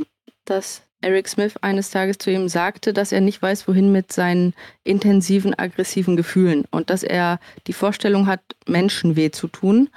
dass 0.44 0.82
Eric 1.00 1.26
Smith 1.26 1.54
eines 1.60 1.90
Tages 1.90 2.18
zu 2.18 2.30
ihm 2.30 2.48
sagte, 2.48 2.92
dass 2.92 3.10
er 3.10 3.20
nicht 3.20 3.42
weiß, 3.42 3.66
wohin 3.66 3.90
mit 3.90 4.12
seinen 4.12 4.54
intensiven, 4.84 5.58
aggressiven 5.58 6.16
Gefühlen 6.16 6.64
und 6.70 6.88
dass 6.90 7.02
er 7.02 7.40
die 7.66 7.72
Vorstellung 7.72 8.28
hat, 8.28 8.40
Menschen 8.68 9.16
weh 9.16 9.32
zu 9.32 9.48
tun. 9.48 9.90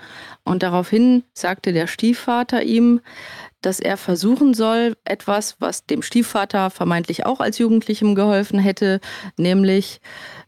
Und 0.44 0.64
daraufhin 0.64 1.24
sagte 1.34 1.72
der 1.72 1.86
Stiefvater 1.86 2.64
ihm, 2.64 3.02
dass 3.62 3.80
er 3.80 3.98
versuchen 3.98 4.56
soll, 4.56 4.96
etwas, 5.06 5.58
was 5.60 5.86
dem 5.86 6.02
Stiefvater 6.02 6.72
vermeintlich 6.72 7.28
auch 7.28 7.40
als 7.40 7.60
Jugendlichem 7.60 8.16
geholfen 8.16 8.58
hätte, 8.58 9.00
nämlich 9.38 10.02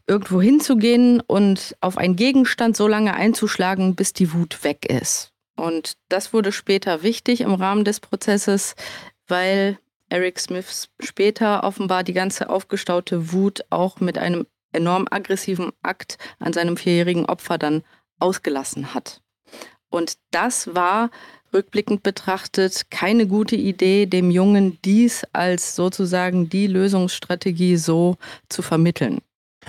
irgendwo 0.08 0.40
hinzugehen 0.40 1.20
und 1.20 1.76
auf 1.80 1.98
einen 1.98 2.16
Gegenstand 2.16 2.76
so 2.76 2.88
lange 2.88 3.14
einzuschlagen, 3.14 3.94
bis 3.94 4.12
die 4.12 4.32
Wut 4.32 4.64
weg 4.64 4.86
ist. 4.86 5.32
Und 5.56 5.94
das 6.08 6.32
wurde 6.32 6.52
später 6.52 7.02
wichtig 7.02 7.42
im 7.42 7.54
Rahmen 7.54 7.84
des 7.84 8.00
Prozesses, 8.00 8.74
weil 9.26 9.78
Eric 10.08 10.38
Smith 10.40 10.88
später 11.00 11.64
offenbar 11.64 12.04
die 12.04 12.14
ganze 12.14 12.48
aufgestaute 12.48 13.32
Wut 13.32 13.64
auch 13.70 14.00
mit 14.00 14.18
einem 14.18 14.46
enorm 14.72 15.06
aggressiven 15.10 15.72
Akt 15.82 16.18
an 16.38 16.52
seinem 16.52 16.76
vierjährigen 16.76 17.26
Opfer 17.26 17.58
dann 17.58 17.82
ausgelassen 18.18 18.94
hat. 18.94 19.20
Und 19.90 20.14
das 20.30 20.74
war 20.74 21.10
rückblickend 21.52 22.02
betrachtet 22.02 22.90
keine 22.90 23.26
gute 23.26 23.56
Idee, 23.56 24.06
dem 24.06 24.30
Jungen 24.30 24.78
dies 24.84 25.24
als 25.32 25.74
sozusagen 25.74 26.48
die 26.48 26.66
Lösungsstrategie 26.66 27.76
so 27.76 28.16
zu 28.48 28.62
vermitteln. 28.62 29.20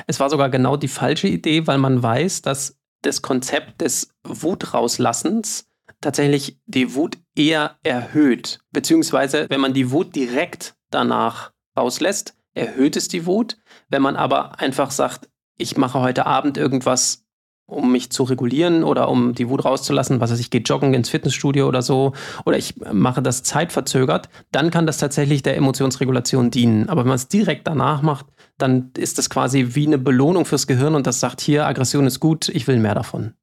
Es 0.08 0.20
war 0.20 0.30
sogar 0.30 0.50
genau 0.50 0.78
die 0.78 0.88
falsche 0.88 1.28
Idee, 1.28 1.68
weil 1.68 1.78
man 1.78 2.02
weiß, 2.02 2.42
dass 2.42 2.78
das 3.02 3.22
Konzept 3.22 3.82
des 3.82 4.14
Wutrauslassens 4.24 5.68
tatsächlich 6.02 6.60
die 6.66 6.94
Wut 6.96 7.18
eher 7.36 7.78
erhöht. 7.84 8.60
Beziehungsweise, 8.72 9.46
wenn 9.50 9.62
man 9.62 9.74
die 9.74 9.92
Wut 9.92 10.16
direkt 10.16 10.76
danach 10.90 11.52
rauslässt, 11.78 12.36
erhöht 12.54 12.96
es 12.96 13.08
die 13.08 13.26
Wut. 13.26 13.58
Wenn 13.90 14.02
man 14.02 14.16
aber 14.16 14.60
einfach 14.60 14.92
sagt, 14.92 15.30
ich 15.58 15.78
mache 15.78 16.00
heute 16.00 16.26
Abend 16.26 16.58
irgendwas, 16.58 17.26
um 17.70 17.92
mich 17.92 18.12
zu 18.12 18.24
regulieren 18.24 18.84
oder 18.84 19.10
um 19.10 19.34
die 19.34 19.50
Wut 19.50 19.66
rauszulassen, 19.66 20.20
was 20.20 20.32
weiß 20.32 20.40
ich, 20.40 20.50
gehe 20.50 20.62
joggen 20.62 20.94
ins 20.94 21.10
Fitnessstudio 21.10 21.68
oder 21.68 21.82
so, 21.82 22.14
oder 22.46 22.58
ich 22.58 22.76
mache 22.92 23.22
das 23.22 23.44
zeitverzögert, 23.44 24.30
dann 24.52 24.72
kann 24.72 24.88
das 24.88 24.98
tatsächlich 24.98 25.44
der 25.44 25.56
Emotionsregulation 25.58 26.52
dienen. 26.52 26.90
Aber 26.90 27.02
wenn 27.02 27.10
man 27.10 27.16
es 27.16 27.28
direkt 27.28 27.68
danach 27.68 28.02
macht, 28.02 28.26
dann 28.58 28.92
ist 28.98 29.18
das 29.18 29.30
quasi 29.30 29.70
wie 29.76 29.88
eine 29.88 29.98
Belohnung 29.98 30.46
fürs 30.46 30.68
Gehirn 30.68 30.96
und 30.96 31.08
das 31.08 31.20
sagt 31.20 31.42
hier, 31.42 31.66
Aggression 31.66 32.06
ist 32.06 32.20
gut, 32.20 32.50
ich 32.50 32.68
will 32.68 32.78
mehr 32.78 32.96
davon. 32.96 33.34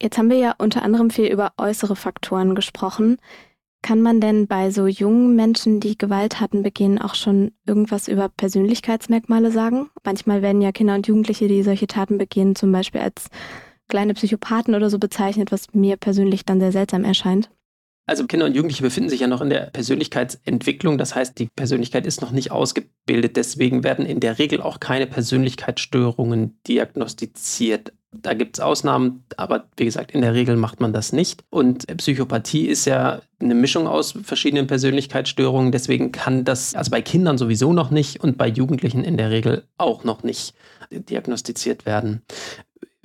Jetzt 0.00 0.18
haben 0.18 0.30
wir 0.30 0.38
ja 0.38 0.54
unter 0.58 0.82
anderem 0.82 1.10
viel 1.10 1.26
über 1.26 1.52
äußere 1.56 1.96
Faktoren 1.96 2.54
gesprochen. 2.54 3.18
Kann 3.84 4.00
man 4.00 4.18
denn 4.18 4.46
bei 4.46 4.70
so 4.70 4.86
jungen 4.86 5.36
Menschen, 5.36 5.78
die 5.78 5.98
Gewalttaten 5.98 6.62
begehen, 6.62 6.98
auch 6.98 7.14
schon 7.14 7.52
irgendwas 7.66 8.08
über 8.08 8.30
Persönlichkeitsmerkmale 8.30 9.50
sagen? 9.50 9.90
Manchmal 10.04 10.40
werden 10.40 10.62
ja 10.62 10.72
Kinder 10.72 10.94
und 10.94 11.06
Jugendliche, 11.06 11.48
die 11.48 11.62
solche 11.62 11.86
Taten 11.86 12.16
begehen, 12.16 12.56
zum 12.56 12.72
Beispiel 12.72 13.02
als 13.02 13.28
kleine 13.88 14.14
Psychopathen 14.14 14.74
oder 14.74 14.90
so 14.90 14.98
bezeichnet, 14.98 15.52
was 15.52 15.72
mir 15.72 15.96
persönlich 15.96 16.44
dann 16.44 16.60
sehr 16.60 16.72
seltsam 16.72 17.04
erscheint. 17.04 17.50
Also 18.06 18.26
Kinder 18.26 18.44
und 18.44 18.54
Jugendliche 18.54 18.82
befinden 18.82 19.08
sich 19.08 19.20
ja 19.20 19.26
noch 19.26 19.40
in 19.40 19.48
der 19.48 19.70
Persönlichkeitsentwicklung. 19.70 20.98
Das 20.98 21.14
heißt, 21.14 21.38
die 21.38 21.48
Persönlichkeit 21.56 22.06
ist 22.06 22.20
noch 22.20 22.32
nicht 22.32 22.50
ausgebildet. 22.50 23.36
Deswegen 23.36 23.82
werden 23.82 24.04
in 24.04 24.20
der 24.20 24.38
Regel 24.38 24.60
auch 24.60 24.78
keine 24.78 25.06
Persönlichkeitsstörungen 25.06 26.58
diagnostiziert. 26.66 27.94
Da 28.12 28.34
gibt 28.34 28.58
es 28.58 28.60
Ausnahmen, 28.60 29.24
aber 29.36 29.68
wie 29.76 29.86
gesagt, 29.86 30.12
in 30.12 30.20
der 30.20 30.34
Regel 30.34 30.56
macht 30.56 30.80
man 30.80 30.92
das 30.92 31.12
nicht. 31.12 31.44
Und 31.48 31.86
Psychopathie 31.96 32.66
ist 32.66 32.84
ja 32.84 33.22
eine 33.40 33.54
Mischung 33.54 33.88
aus 33.88 34.14
verschiedenen 34.22 34.66
Persönlichkeitsstörungen. 34.66 35.72
Deswegen 35.72 36.12
kann 36.12 36.44
das, 36.44 36.74
also 36.74 36.90
bei 36.90 37.00
Kindern 37.00 37.38
sowieso 37.38 37.72
noch 37.72 37.90
nicht 37.90 38.22
und 38.22 38.36
bei 38.36 38.48
Jugendlichen 38.48 39.02
in 39.02 39.16
der 39.16 39.30
Regel 39.30 39.64
auch 39.78 40.04
noch 40.04 40.22
nicht 40.22 40.54
diagnostiziert 40.90 41.86
werden. 41.86 42.22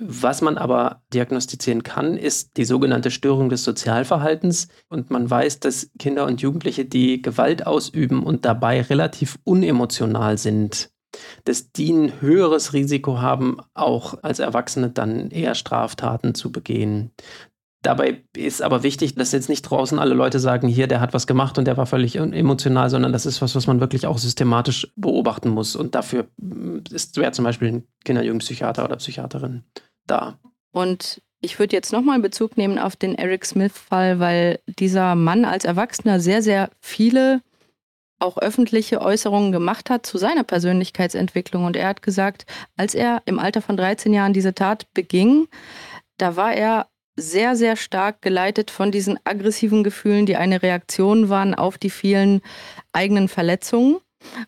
Was 0.02 0.40
man 0.40 0.56
aber 0.56 1.02
diagnostizieren 1.12 1.82
kann, 1.82 2.16
ist 2.16 2.56
die 2.56 2.64
sogenannte 2.64 3.10
Störung 3.10 3.50
des 3.50 3.64
Sozialverhaltens. 3.64 4.68
Und 4.88 5.10
man 5.10 5.28
weiß, 5.28 5.60
dass 5.60 5.90
Kinder 5.98 6.24
und 6.24 6.40
Jugendliche, 6.40 6.86
die 6.86 7.20
Gewalt 7.20 7.66
ausüben 7.66 8.22
und 8.22 8.46
dabei 8.46 8.80
relativ 8.80 9.38
unemotional 9.44 10.38
sind, 10.38 10.90
dass 11.44 11.70
die 11.72 11.92
ein 11.92 12.22
höheres 12.22 12.72
Risiko 12.72 13.20
haben, 13.20 13.58
auch 13.74 14.22
als 14.22 14.38
Erwachsene 14.38 14.88
dann 14.88 15.30
eher 15.30 15.54
Straftaten 15.54 16.34
zu 16.34 16.50
begehen. 16.50 17.10
Dabei 17.82 18.24
ist 18.34 18.62
aber 18.62 18.82
wichtig, 18.82 19.16
dass 19.16 19.32
jetzt 19.32 19.50
nicht 19.50 19.62
draußen 19.62 19.98
alle 19.98 20.14
Leute 20.14 20.38
sagen, 20.38 20.68
hier, 20.68 20.86
der 20.86 21.00
hat 21.00 21.12
was 21.12 21.26
gemacht 21.26 21.58
und 21.58 21.66
der 21.66 21.76
war 21.76 21.86
völlig 21.86 22.16
emotional, 22.16 22.88
sondern 22.88 23.12
das 23.12 23.26
ist 23.26 23.42
was, 23.42 23.54
was 23.54 23.66
man 23.66 23.80
wirklich 23.80 24.06
auch 24.06 24.18
systematisch 24.18 24.92
beobachten 24.96 25.50
muss. 25.50 25.76
Und 25.76 25.94
dafür 25.94 26.28
ist, 26.90 27.18
wäre 27.18 27.32
zum 27.32 27.44
Beispiel 27.44 27.68
ein 27.68 27.84
Kinder- 28.04 28.20
und 28.22 28.26
Jugendpsychiater 28.26 28.84
oder 28.84 28.96
Psychiaterin 28.96 29.64
da. 30.10 30.38
Und 30.72 31.22
ich 31.40 31.58
würde 31.58 31.74
jetzt 31.74 31.92
nochmal 31.92 32.20
Bezug 32.20 32.56
nehmen 32.56 32.78
auf 32.78 32.96
den 32.96 33.14
Eric 33.14 33.46
Smith-Fall, 33.46 34.20
weil 34.20 34.60
dieser 34.66 35.14
Mann 35.14 35.44
als 35.44 35.64
Erwachsener 35.64 36.20
sehr, 36.20 36.42
sehr 36.42 36.70
viele 36.80 37.42
auch 38.18 38.36
öffentliche 38.36 39.00
Äußerungen 39.00 39.50
gemacht 39.50 39.88
hat 39.88 40.04
zu 40.04 40.18
seiner 40.18 40.44
Persönlichkeitsentwicklung. 40.44 41.64
Und 41.64 41.76
er 41.76 41.88
hat 41.88 42.02
gesagt, 42.02 42.44
als 42.76 42.94
er 42.94 43.22
im 43.24 43.38
Alter 43.38 43.62
von 43.62 43.76
13 43.76 44.12
Jahren 44.12 44.34
diese 44.34 44.54
Tat 44.54 44.92
beging, 44.92 45.48
da 46.18 46.36
war 46.36 46.52
er 46.52 46.86
sehr, 47.16 47.56
sehr 47.56 47.76
stark 47.76 48.22
geleitet 48.22 48.70
von 48.70 48.92
diesen 48.92 49.18
aggressiven 49.24 49.82
Gefühlen, 49.84 50.26
die 50.26 50.36
eine 50.36 50.62
Reaktion 50.62 51.28
waren 51.28 51.54
auf 51.54 51.78
die 51.78 51.90
vielen 51.90 52.42
eigenen 52.92 53.28
Verletzungen. 53.28 53.98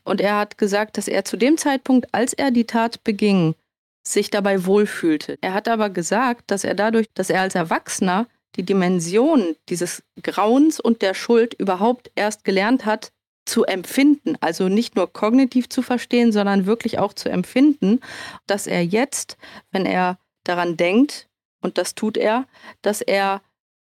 Und 0.05 0.21
er 0.21 0.39
hat 0.39 0.59
gesagt, 0.59 0.99
dass 0.99 1.09
er 1.09 1.25
zu 1.25 1.37
dem 1.37 1.57
Zeitpunkt, 1.57 2.13
als 2.13 2.35
er 2.35 2.51
die 2.51 2.67
Tat 2.67 3.03
beging, 3.05 3.55
sich 4.03 4.31
dabei 4.31 4.67
wohlfühlte. 4.67 5.39
Er 5.41 5.55
hat 5.55 5.69
aber 5.69 5.91
gesagt, 5.91 6.51
dass 6.51 6.65
er 6.65 6.75
dadurch, 6.75 7.07
dass 7.15 7.31
er 7.31 7.41
als 7.41 7.55
Erwachsener 7.55 8.27
die 8.57 8.65
Dimension 8.65 9.57
dieses 9.69 10.03
Grauens 10.23 10.81
und 10.81 11.03
der 11.03 11.15
Schuld 11.15 11.55
überhaupt 11.55 12.11
erst 12.15 12.45
gelernt 12.45 12.85
hat 12.85 13.13
zu 13.45 13.65
empfinden, 13.65 14.37
also 14.41 14.69
nicht 14.69 14.95
nur 14.95 15.13
kognitiv 15.13 15.69
zu 15.69 15.83
verstehen, 15.83 16.33
sondern 16.33 16.67
wirklich 16.67 16.99
auch 16.99 17.13
zu 17.13 17.29
empfinden, 17.29 18.01
dass 18.47 18.67
er 18.67 18.85
jetzt, 18.85 19.37
wenn 19.73 19.87
er 19.87 20.19
daran 20.45 20.77
denkt, 20.77 21.29
und 21.61 21.79
das 21.79 21.95
tut 21.95 22.17
er, 22.17 22.47
dass 22.83 23.01
er 23.01 23.43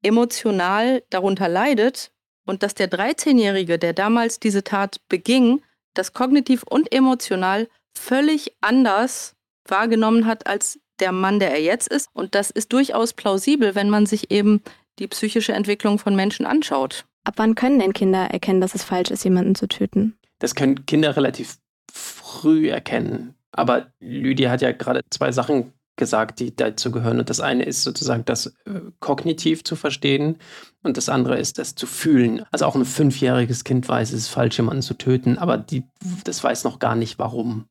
emotional 0.02 1.02
darunter 1.10 1.48
leidet 1.48 2.12
und 2.44 2.62
dass 2.62 2.74
der 2.74 2.90
13-Jährige, 2.90 3.78
der 3.78 3.92
damals 3.92 4.40
diese 4.40 4.64
Tat 4.64 5.00
beging, 5.08 5.62
das 5.94 6.12
kognitiv 6.12 6.62
und 6.62 6.92
emotional 6.92 7.68
völlig 7.94 8.54
anders 8.60 9.34
wahrgenommen 9.66 10.26
hat 10.26 10.46
als 10.46 10.80
der 11.00 11.12
Mann, 11.12 11.40
der 11.40 11.52
er 11.52 11.62
jetzt 11.62 11.88
ist. 11.88 12.08
Und 12.12 12.34
das 12.34 12.50
ist 12.50 12.72
durchaus 12.72 13.12
plausibel, 13.12 13.74
wenn 13.74 13.90
man 13.90 14.06
sich 14.06 14.30
eben 14.30 14.62
die 14.98 15.08
psychische 15.08 15.52
Entwicklung 15.52 15.98
von 15.98 16.14
Menschen 16.14 16.46
anschaut. 16.46 17.04
Ab 17.24 17.34
wann 17.36 17.54
können 17.54 17.78
denn 17.78 17.92
Kinder 17.92 18.30
erkennen, 18.30 18.60
dass 18.60 18.74
es 18.74 18.84
falsch 18.84 19.10
ist, 19.10 19.24
jemanden 19.24 19.54
zu 19.54 19.68
töten? 19.68 20.18
Das 20.38 20.54
können 20.54 20.86
Kinder 20.86 21.16
relativ 21.16 21.58
früh 21.92 22.68
erkennen. 22.68 23.34
Aber 23.52 23.92
Lydia 24.00 24.50
hat 24.50 24.62
ja 24.62 24.72
gerade 24.72 25.02
zwei 25.10 25.30
Sachen 25.30 25.72
gesagt, 25.96 26.40
die 26.40 26.54
dazu 26.56 26.90
gehören. 26.90 27.20
Und 27.20 27.30
das 27.30 27.40
eine 27.40 27.64
ist 27.64 27.82
sozusagen 27.82 28.24
das 28.24 28.46
äh, 28.46 28.80
kognitiv 29.00 29.62
zu 29.62 29.76
verstehen 29.76 30.38
und 30.82 30.96
das 30.96 31.08
andere 31.08 31.38
ist 31.38 31.58
das 31.58 31.74
zu 31.74 31.86
fühlen. 31.86 32.44
Also 32.50 32.64
auch 32.64 32.74
ein 32.74 32.84
fünfjähriges 32.84 33.64
Kind 33.64 33.88
weiß, 33.88 34.12
es 34.12 34.20
ist 34.20 34.28
falsch, 34.28 34.56
jemanden 34.56 34.82
zu 34.82 34.94
töten, 34.94 35.38
aber 35.38 35.58
die, 35.58 35.84
das 36.24 36.42
weiß 36.42 36.64
noch 36.64 36.78
gar 36.78 36.96
nicht, 36.96 37.18
warum. 37.18 37.66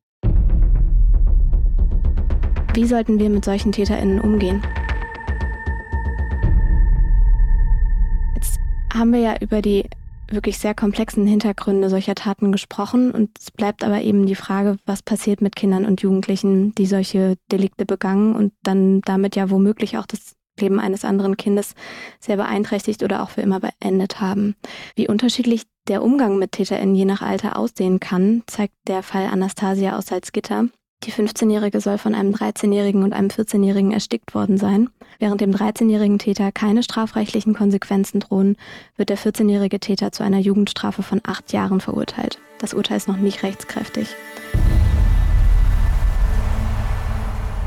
Wie 2.74 2.86
sollten 2.86 3.18
wir 3.18 3.28
mit 3.28 3.44
solchen 3.44 3.70
TäterInnen 3.70 4.18
umgehen? 4.18 4.62
Jetzt 8.34 8.58
haben 8.94 9.12
wir 9.12 9.20
ja 9.20 9.36
über 9.40 9.60
die 9.60 9.84
wirklich 10.30 10.56
sehr 10.56 10.74
komplexen 10.74 11.26
Hintergründe 11.26 11.90
solcher 11.90 12.14
Taten 12.14 12.50
gesprochen 12.50 13.10
und 13.10 13.28
es 13.38 13.50
bleibt 13.50 13.84
aber 13.84 14.00
eben 14.00 14.24
die 14.24 14.34
Frage, 14.34 14.78
was 14.86 15.02
passiert 15.02 15.42
mit 15.42 15.54
Kindern 15.54 15.84
und 15.84 16.00
Jugendlichen, 16.00 16.74
die 16.74 16.86
solche 16.86 17.36
Delikte 17.50 17.84
begangen 17.84 18.34
und 18.34 18.54
dann 18.62 19.02
damit 19.02 19.36
ja 19.36 19.50
womöglich 19.50 19.98
auch 19.98 20.06
das 20.06 20.34
Leben 20.58 20.80
eines 20.80 21.04
anderen 21.04 21.36
Kindes 21.36 21.74
sehr 22.20 22.38
beeinträchtigt 22.38 23.02
oder 23.02 23.22
auch 23.22 23.28
für 23.28 23.42
immer 23.42 23.60
beendet 23.60 24.22
haben. 24.22 24.56
Wie 24.96 25.08
unterschiedlich 25.08 25.64
der 25.88 26.02
Umgang 26.02 26.38
mit 26.38 26.52
TäterInnen 26.52 26.94
je 26.94 27.04
nach 27.04 27.20
Alter 27.20 27.58
aussehen 27.58 28.00
kann, 28.00 28.44
zeigt 28.46 28.74
der 28.88 29.02
Fall 29.02 29.26
Anastasia 29.26 29.98
aus 29.98 30.06
Salzgitter. 30.06 30.68
Die 31.04 31.12
15-Jährige 31.12 31.80
soll 31.80 31.98
von 31.98 32.14
einem 32.14 32.32
13-Jährigen 32.32 33.02
und 33.02 33.12
einem 33.12 33.26
14-Jährigen 33.26 33.90
erstickt 33.90 34.34
worden 34.34 34.56
sein. 34.56 34.88
Während 35.18 35.40
dem 35.40 35.50
13-jährigen 35.50 36.20
Täter 36.20 36.52
keine 36.52 36.84
strafrechtlichen 36.84 37.54
Konsequenzen 37.54 38.20
drohen, 38.20 38.56
wird 38.96 39.08
der 39.08 39.18
14-jährige 39.18 39.80
Täter 39.80 40.12
zu 40.12 40.22
einer 40.22 40.38
Jugendstrafe 40.38 41.02
von 41.02 41.20
acht 41.24 41.52
Jahren 41.52 41.80
verurteilt. 41.80 42.38
Das 42.58 42.72
Urteil 42.72 42.98
ist 42.98 43.08
noch 43.08 43.16
nicht 43.16 43.42
rechtskräftig. 43.42 44.14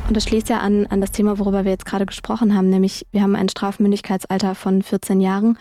Und 0.08 0.16
das 0.16 0.24
schließt 0.24 0.48
ja 0.48 0.60
an, 0.60 0.86
an 0.86 1.02
das 1.02 1.12
Thema, 1.12 1.38
worüber 1.38 1.66
wir 1.66 1.72
jetzt 1.72 1.86
gerade 1.86 2.06
gesprochen 2.06 2.56
haben, 2.56 2.70
nämlich 2.70 3.06
wir 3.12 3.22
haben 3.22 3.36
ein 3.36 3.50
Strafmündigkeitsalter 3.50 4.56
von 4.56 4.82
14 4.82 5.20
Jahren. 5.20 5.58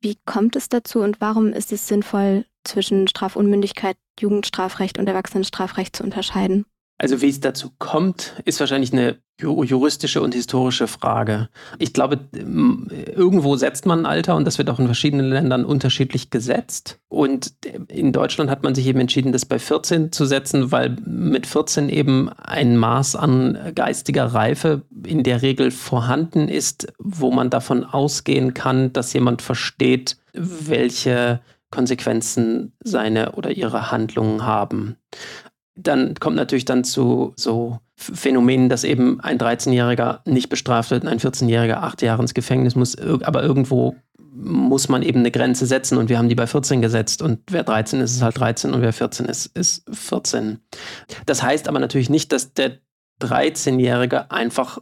Wie 0.00 0.16
kommt 0.24 0.56
es 0.56 0.68
dazu 0.68 1.00
und 1.00 1.20
warum 1.20 1.52
ist 1.52 1.70
es 1.72 1.86
sinnvoll, 1.86 2.46
zwischen 2.64 3.06
Strafunmündigkeit, 3.06 3.96
Jugendstrafrecht 4.18 4.98
und 4.98 5.06
Erwachsenenstrafrecht 5.06 5.94
zu 5.94 6.02
unterscheiden? 6.02 6.66
Also 6.98 7.20
wie 7.20 7.28
es 7.28 7.40
dazu 7.40 7.70
kommt, 7.78 8.34
ist 8.44 8.58
wahrscheinlich 8.58 8.92
eine 8.92 9.18
juristische 9.38 10.22
und 10.22 10.32
historische 10.32 10.86
Frage. 10.86 11.50
Ich 11.78 11.92
glaube, 11.92 12.20
irgendwo 12.32 13.56
setzt 13.56 13.84
man 13.84 14.00
ein 14.00 14.06
Alter 14.06 14.34
und 14.34 14.46
das 14.46 14.56
wird 14.56 14.70
auch 14.70 14.78
in 14.78 14.86
verschiedenen 14.86 15.28
Ländern 15.28 15.66
unterschiedlich 15.66 16.30
gesetzt. 16.30 16.98
Und 17.08 17.52
in 17.88 18.12
Deutschland 18.12 18.50
hat 18.50 18.62
man 18.62 18.74
sich 18.74 18.86
eben 18.86 19.00
entschieden, 19.00 19.32
das 19.32 19.44
bei 19.44 19.58
14 19.58 20.10
zu 20.10 20.24
setzen, 20.24 20.72
weil 20.72 20.96
mit 21.04 21.46
14 21.46 21.90
eben 21.90 22.30
ein 22.30 22.78
Maß 22.78 23.14
an 23.16 23.58
geistiger 23.74 24.24
Reife 24.24 24.82
in 25.04 25.22
der 25.22 25.42
Regel 25.42 25.70
vorhanden 25.70 26.48
ist, 26.48 26.90
wo 26.98 27.30
man 27.30 27.50
davon 27.50 27.84
ausgehen 27.84 28.54
kann, 28.54 28.94
dass 28.94 29.12
jemand 29.12 29.42
versteht, 29.42 30.16
welche 30.32 31.40
Konsequenzen 31.70 32.72
seine 32.82 33.32
oder 33.32 33.50
ihre 33.50 33.90
Handlungen 33.90 34.46
haben. 34.46 34.96
Dann 35.76 36.14
kommt 36.14 36.36
natürlich 36.36 36.64
dann 36.64 36.84
zu 36.84 37.32
so 37.36 37.78
Phänomenen, 37.96 38.68
dass 38.68 38.84
eben 38.84 39.20
ein 39.20 39.38
13-Jähriger 39.38 40.20
nicht 40.26 40.48
bestraft 40.48 40.90
wird 40.90 41.04
und 41.04 41.08
ein 41.08 41.18
14-Jähriger 41.18 41.76
acht 41.76 42.02
Jahre 42.02 42.22
ins 42.22 42.34
Gefängnis 42.34 42.74
muss. 42.74 42.96
Aber 42.98 43.42
irgendwo 43.42 43.96
muss 44.18 44.88
man 44.88 45.02
eben 45.02 45.20
eine 45.20 45.30
Grenze 45.30 45.66
setzen 45.66 45.96
und 45.96 46.10
wir 46.10 46.18
haben 46.18 46.28
die 46.28 46.34
bei 46.34 46.46
14 46.46 46.82
gesetzt 46.82 47.22
und 47.22 47.40
wer 47.50 47.62
13 47.62 48.00
ist, 48.00 48.16
ist 48.16 48.22
halt 48.22 48.38
13 48.38 48.74
und 48.74 48.82
wer 48.82 48.92
14 48.92 49.26
ist, 49.26 49.46
ist 49.46 49.84
14. 49.90 50.60
Das 51.24 51.42
heißt 51.42 51.68
aber 51.68 51.78
natürlich 51.78 52.10
nicht, 52.10 52.32
dass 52.32 52.52
der 52.52 52.78
13-Jährige 53.22 54.30
einfach 54.30 54.78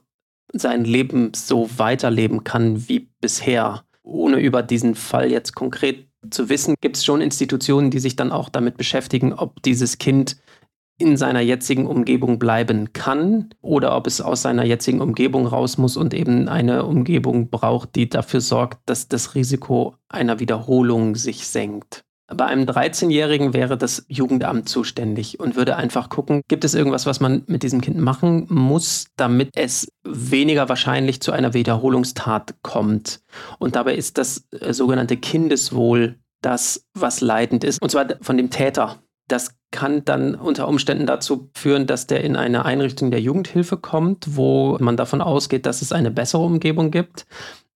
sein 0.53 0.85
Leben 0.85 1.33
so 1.35 1.71
weiterleben 1.77 2.43
kann 2.43 2.89
wie 2.89 3.11
bisher. 3.21 3.85
Ohne 4.03 4.41
über 4.41 4.63
diesen 4.63 4.97
Fall 4.97 5.31
jetzt 5.31 5.55
konkret 5.55 6.09
zu 6.31 6.49
wissen, 6.49 6.75
gibt 6.81 6.97
es 6.97 7.05
schon 7.05 7.21
Institutionen, 7.21 7.91
die 7.91 8.01
sich 8.01 8.17
dann 8.17 8.33
auch 8.33 8.49
damit 8.49 8.77
beschäftigen, 8.77 9.33
ob 9.33 9.63
dieses 9.63 9.99
Kind 9.99 10.37
in 10.99 11.17
seiner 11.17 11.41
jetzigen 11.41 11.87
Umgebung 11.87 12.39
bleiben 12.39 12.93
kann 12.93 13.51
oder 13.61 13.97
ob 13.97 14.07
es 14.07 14.21
aus 14.21 14.43
seiner 14.43 14.65
jetzigen 14.65 15.01
Umgebung 15.01 15.47
raus 15.47 15.77
muss 15.77 15.97
und 15.97 16.15
eben 16.15 16.49
eine 16.49 16.85
Umgebung 16.85 17.51
braucht, 17.51 17.97
die 17.97 18.09
dafür 18.09 18.41
sorgt, 18.41 18.79
dass 18.87 19.09
das 19.09 19.35
Risiko 19.35 19.97
einer 20.09 20.39
Wiederholung 20.39 21.17
sich 21.17 21.47
senkt. 21.47 22.05
Bei 22.27 22.47
einem 22.47 22.65
13-Jährigen 22.65 23.53
wäre 23.53 23.77
das 23.77 24.07
Jugendamt 24.09 24.67
zuständig 24.69 25.41
und 25.41 25.57
würde 25.57 25.77
einfach 25.77 26.09
gucken, 26.09 26.41
gibt 26.49 26.65
es 26.65 26.75
irgendwas, 26.75 27.05
was 27.05 27.21
man 27.21 27.43
mit 27.49 27.63
diesem 27.63 27.83
Kind 27.83 27.99
machen 27.99 28.47
muss, 28.49 29.09
damit 29.17 29.51
es 29.55 29.93
weniger 30.05 30.71
wahrscheinlich 30.71 31.21
zu 31.21 31.33
einer 31.33 31.53
Wiederholungstat 31.53 32.55
kommt. 32.63 33.21
Und 33.59 33.77
dabei 33.77 33.95
ist 33.95 34.17
das 34.17 34.47
äh, 34.59 34.73
sogenannte 34.73 35.19
Kindeswohl 35.19 36.19
das, 36.41 36.87
was 36.95 37.21
leidend 37.21 37.63
ist. 37.63 37.83
Und 37.83 37.91
zwar 37.91 38.07
von 38.23 38.39
dem 38.39 38.49
Täter. 38.49 39.03
Das 39.29 39.55
kann 39.75 40.05
dann 40.05 40.37
unter 40.37 40.69
Umständen 40.69 41.05
dazu 41.05 41.51
führen, 41.53 41.89
dass 41.89 42.07
der 42.07 42.23
in 42.23 42.37
eine 42.37 42.65
Einrichtung 42.65 43.11
der 43.11 43.21
Jugendhilfe 43.21 43.77
kommt, 43.77 44.37
wo 44.37 44.79
man 44.79 44.97
davon 44.97 45.21
ausgeht, 45.21 45.67
dass 45.67 45.83
es 45.83 45.91
eine 45.91 46.13
bessere 46.13 46.43
Umgebung 46.43 46.93
gibt. 46.93 47.27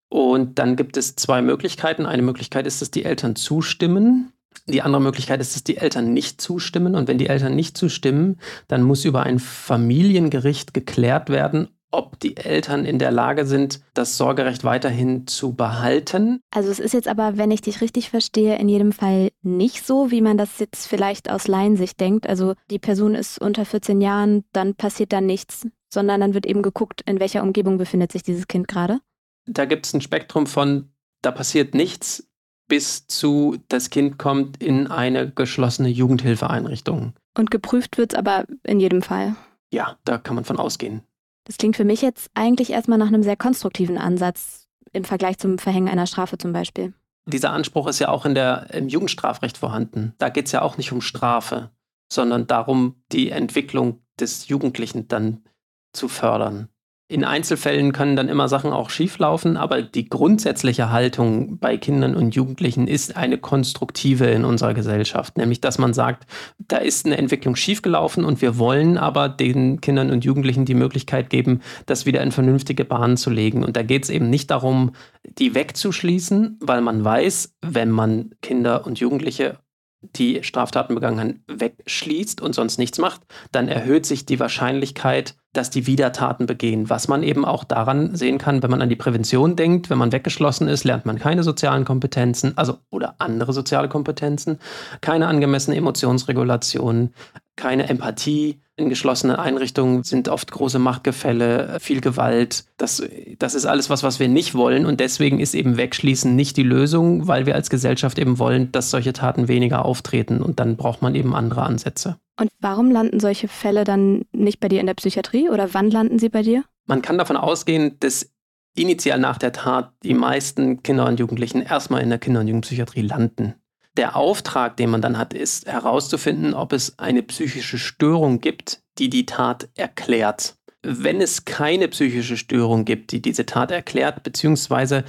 Und 0.07 0.59
dann 0.59 0.77
gibt 0.77 0.95
es 0.95 1.17
zwei 1.17 1.41
Möglichkeiten. 1.41 2.05
Eine 2.05 2.21
Möglichkeit 2.21 2.65
ist, 2.65 2.81
dass 2.81 2.89
die 2.89 3.03
Eltern 3.03 3.35
zustimmen. 3.35 4.31
Die 4.65 4.81
andere 4.81 5.01
Möglichkeit 5.01 5.41
ist, 5.41 5.55
dass 5.55 5.65
die 5.65 5.75
Eltern 5.75 6.13
nicht 6.13 6.39
zustimmen. 6.39 6.95
Und 6.95 7.09
wenn 7.09 7.17
die 7.17 7.27
Eltern 7.27 7.53
nicht 7.53 7.77
zustimmen, 7.77 8.39
dann 8.69 8.81
muss 8.81 9.03
über 9.03 9.23
ein 9.23 9.37
Familiengericht 9.37 10.73
geklärt 10.73 11.29
werden, 11.29 11.67
ob 11.91 12.19
die 12.19 12.37
Eltern 12.37 12.85
in 12.85 12.99
der 12.99 13.11
Lage 13.11 13.45
sind, 13.45 13.81
das 13.93 14.17
Sorgerecht 14.17 14.63
weiterhin 14.63 15.27
zu 15.27 15.53
behalten. 15.53 16.41
Also 16.51 16.69
es 16.69 16.79
ist 16.79 16.93
jetzt 16.93 17.07
aber, 17.07 17.37
wenn 17.37 17.51
ich 17.51 17.61
dich 17.61 17.81
richtig 17.81 18.09
verstehe, 18.09 18.57
in 18.57 18.69
jedem 18.69 18.91
Fall 18.91 19.29
nicht 19.41 19.85
so, 19.85 20.11
wie 20.11 20.21
man 20.21 20.37
das 20.37 20.59
jetzt 20.59 20.87
vielleicht 20.87 21.29
aus 21.29 21.47
Laiensicht 21.47 21.99
denkt. 21.99 22.27
Also 22.27 22.53
die 22.69 22.79
Person 22.79 23.15
ist 23.15 23.39
unter 23.39 23.65
14 23.65 24.01
Jahren, 24.01 24.43
dann 24.53 24.75
passiert 24.75 25.13
da 25.13 25.21
nichts, 25.21 25.67
sondern 25.91 26.21
dann 26.21 26.33
wird 26.33 26.45
eben 26.45 26.61
geguckt, 26.61 27.01
in 27.05 27.19
welcher 27.19 27.43
Umgebung 27.43 27.77
befindet 27.77 28.11
sich 28.11 28.23
dieses 28.23 28.47
Kind 28.47 28.67
gerade. 28.67 28.99
Da 29.47 29.65
gibt 29.65 29.85
es 29.85 29.93
ein 29.93 30.01
Spektrum 30.01 30.45
von, 30.45 30.91
da 31.21 31.31
passiert 31.31 31.73
nichts, 31.73 32.29
bis 32.67 33.07
zu, 33.07 33.57
das 33.67 33.89
Kind 33.89 34.19
kommt 34.19 34.61
in 34.61 34.87
eine 34.87 35.31
geschlossene 35.31 35.89
Jugendhilfeeinrichtung. 35.89 37.13
Und 37.35 37.51
geprüft 37.51 37.97
wird 37.97 38.13
es 38.13 38.19
aber 38.19 38.45
in 38.63 38.79
jedem 38.79 39.01
Fall. 39.01 39.35
Ja, 39.71 39.97
da 40.05 40.17
kann 40.17 40.35
man 40.35 40.45
von 40.45 40.57
ausgehen. 40.57 41.01
Das 41.49 41.57
klingt 41.57 41.75
für 41.75 41.83
mich 41.83 42.03
jetzt 42.03 42.29
eigentlich 42.35 42.69
erstmal 42.69 42.99
nach 42.99 43.07
einem 43.07 43.23
sehr 43.23 43.35
konstruktiven 43.35 43.97
Ansatz 43.97 44.67
im 44.93 45.03
Vergleich 45.03 45.39
zum 45.39 45.57
Verhängen 45.57 45.89
einer 45.89 46.05
Strafe 46.05 46.37
zum 46.37 46.53
Beispiel. 46.53 46.93
Dieser 47.25 47.49
Anspruch 47.49 47.87
ist 47.87 47.97
ja 47.97 48.09
auch 48.09 48.27
in 48.27 48.35
der, 48.35 48.71
im 48.71 48.87
Jugendstrafrecht 48.87 49.57
vorhanden. 49.57 50.13
Da 50.19 50.29
geht 50.29 50.45
es 50.45 50.51
ja 50.51 50.61
auch 50.61 50.77
nicht 50.77 50.91
um 50.91 51.01
Strafe, 51.01 51.71
sondern 52.13 52.45
darum, 52.45 53.01
die 53.11 53.31
Entwicklung 53.31 54.03
des 54.19 54.47
Jugendlichen 54.47 55.07
dann 55.07 55.43
zu 55.91 56.07
fördern. 56.07 56.69
In 57.11 57.25
Einzelfällen 57.25 57.91
können 57.91 58.15
dann 58.15 58.29
immer 58.29 58.47
Sachen 58.47 58.71
auch 58.71 58.91
schieflaufen, 58.91 59.57
aber 59.57 59.81
die 59.81 60.07
grundsätzliche 60.07 60.91
Haltung 60.91 61.57
bei 61.57 61.75
Kindern 61.75 62.15
und 62.15 62.35
Jugendlichen 62.35 62.87
ist 62.87 63.17
eine 63.17 63.39
konstruktive 63.39 64.27
in 64.27 64.45
unserer 64.45 64.75
Gesellschaft, 64.75 65.35
nämlich 65.35 65.59
dass 65.59 65.79
man 65.79 65.95
sagt, 65.95 66.27
da 66.59 66.77
ist 66.77 67.07
eine 67.07 67.17
Entwicklung 67.17 67.55
schiefgelaufen 67.55 68.23
und 68.23 68.43
wir 68.43 68.59
wollen 68.59 68.99
aber 68.99 69.27
den 69.27 69.81
Kindern 69.81 70.11
und 70.11 70.23
Jugendlichen 70.23 70.65
die 70.65 70.75
Möglichkeit 70.75 71.31
geben, 71.31 71.61
das 71.87 72.05
wieder 72.05 72.21
in 72.21 72.31
vernünftige 72.31 72.85
Bahnen 72.85 73.17
zu 73.17 73.31
legen. 73.31 73.63
Und 73.63 73.75
da 73.75 73.81
geht 73.81 74.03
es 74.03 74.11
eben 74.11 74.29
nicht 74.29 74.51
darum, 74.51 74.91
die 75.23 75.55
wegzuschließen, 75.55 76.59
weil 76.61 76.81
man 76.81 77.03
weiß, 77.03 77.55
wenn 77.63 77.89
man 77.89 78.35
Kinder 78.43 78.85
und 78.85 78.99
Jugendliche 78.99 79.57
die 80.01 80.43
Straftaten 80.43 80.95
begangen 80.95 81.19
haben, 81.19 81.43
wegschließt 81.47 82.41
und 82.41 82.55
sonst 82.55 82.77
nichts 82.77 82.97
macht, 82.97 83.21
dann 83.51 83.67
erhöht 83.67 84.05
sich 84.05 84.25
die 84.25 84.39
Wahrscheinlichkeit, 84.39 85.35
dass 85.53 85.69
die 85.69 85.87
wieder 85.87 86.11
Taten 86.11 86.45
begehen. 86.45 86.89
Was 86.89 87.07
man 87.07 87.23
eben 87.23 87.43
auch 87.43 87.63
daran 87.63 88.15
sehen 88.15 88.37
kann, 88.37 88.63
wenn 88.63 88.71
man 88.71 88.81
an 88.81 88.89
die 88.89 88.95
Prävention 88.95 89.55
denkt, 89.55 89.89
wenn 89.89 89.97
man 89.97 90.11
weggeschlossen 90.11 90.67
ist, 90.67 90.83
lernt 90.83 91.05
man 91.05 91.19
keine 91.19 91.43
sozialen 91.43 91.85
Kompetenzen, 91.85 92.57
also 92.57 92.77
oder 92.91 93.15
andere 93.17 93.51
soziale 93.51 93.89
Kompetenzen, 93.89 94.59
keine 95.01 95.27
angemessene 95.27 95.75
Emotionsregulation, 95.75 97.13
keine 97.55 97.89
Empathie. 97.89 98.61
In 98.79 98.87
geschlossenen 98.87 99.35
Einrichtungen 99.35 100.03
sind 100.03 100.29
oft 100.29 100.51
große 100.51 100.79
Machtgefälle, 100.79 101.79
viel 101.81 101.99
Gewalt. 101.99 102.63
Das, 102.77 103.03
das 103.37 103.53
ist 103.53 103.65
alles 103.65 103.89
was, 103.89 104.03
was 104.03 104.21
wir 104.21 104.29
nicht 104.29 104.55
wollen. 104.55 104.85
Und 104.85 105.01
deswegen 105.01 105.41
ist 105.41 105.53
eben 105.53 105.75
Wegschließen 105.75 106.33
nicht 106.33 106.55
die 106.55 106.63
Lösung, 106.63 107.27
weil 107.27 107.45
wir 107.45 107.55
als 107.55 107.69
Gesellschaft 107.69 108.17
eben 108.17 108.39
wollen, 108.39 108.71
dass 108.71 108.89
solche 108.89 109.11
Taten 109.11 109.49
weniger 109.49 109.83
auftreten. 109.83 110.41
Und 110.41 110.61
dann 110.61 110.77
braucht 110.77 111.01
man 111.01 111.13
eben 111.13 111.35
andere 111.35 111.63
Ansätze. 111.63 112.15
Und 112.39 112.49
warum 112.61 112.89
landen 112.89 113.19
solche 113.19 113.49
Fälle 113.49 113.83
dann 113.83 114.23
nicht 114.31 114.61
bei 114.61 114.69
dir 114.69 114.79
in 114.79 114.87
der 114.87 114.93
Psychiatrie 114.93 115.49
oder 115.49 115.73
wann 115.73 115.91
landen 115.91 116.17
sie 116.17 116.29
bei 116.29 116.41
dir? 116.41 116.63
Man 116.87 117.01
kann 117.01 117.17
davon 117.17 117.35
ausgehen, 117.35 117.97
dass 117.99 118.31
initial 118.77 119.19
nach 119.19 119.37
der 119.37 119.51
Tat 119.51 119.91
die 120.03 120.13
meisten 120.13 120.83
Kinder 120.83 121.05
und 121.05 121.19
Jugendlichen 121.19 121.61
erstmal 121.61 122.01
in 122.01 122.09
der 122.09 122.19
Kinder- 122.19 122.39
und 122.39 122.47
Jugendpsychiatrie 122.47 123.01
landen. 123.01 123.55
Der 123.99 124.15
Auftrag, 124.15 124.77
den 124.77 124.91
man 124.91 125.01
dann 125.01 125.17
hat, 125.17 125.33
ist 125.33 125.67
herauszufinden, 125.67 126.53
ob 126.53 126.71
es 126.71 126.97
eine 126.99 127.21
psychische 127.21 127.77
Störung 127.77 128.39
gibt, 128.39 128.81
die 128.97 129.09
die 129.09 129.25
Tat 129.25 129.67
erklärt. 129.75 130.55
Wenn 130.81 131.19
es 131.19 131.43
keine 131.43 131.89
psychische 131.89 132.37
Störung 132.37 132.85
gibt, 132.85 133.11
die 133.11 133.21
diese 133.21 133.45
Tat 133.45 133.71
erklärt, 133.71 134.23
beziehungsweise 134.23 135.03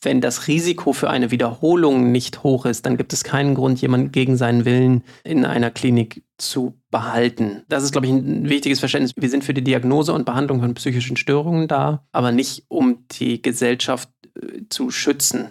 wenn 0.00 0.20
das 0.20 0.46
Risiko 0.46 0.92
für 0.92 1.10
eine 1.10 1.32
Wiederholung 1.32 2.12
nicht 2.12 2.44
hoch 2.44 2.66
ist, 2.66 2.86
dann 2.86 2.96
gibt 2.96 3.12
es 3.12 3.24
keinen 3.24 3.56
Grund, 3.56 3.80
jemanden 3.80 4.12
gegen 4.12 4.36
seinen 4.36 4.64
Willen 4.64 5.02
in 5.24 5.44
einer 5.44 5.72
Klinik 5.72 6.22
zu 6.38 6.78
behalten. 6.92 7.64
Das 7.68 7.82
ist, 7.82 7.90
glaube 7.90 8.06
ich, 8.06 8.12
ein 8.12 8.48
wichtiges 8.48 8.78
Verständnis. 8.78 9.14
Wir 9.16 9.28
sind 9.28 9.42
für 9.42 9.54
die 9.54 9.64
Diagnose 9.64 10.12
und 10.12 10.24
Behandlung 10.24 10.60
von 10.60 10.74
psychischen 10.74 11.16
Störungen 11.16 11.66
da, 11.66 12.06
aber 12.12 12.30
nicht 12.30 12.64
um 12.68 13.08
die 13.10 13.42
Gesellschaft 13.42 14.08
äh, 14.40 14.60
zu 14.68 14.92
schützen 14.92 15.48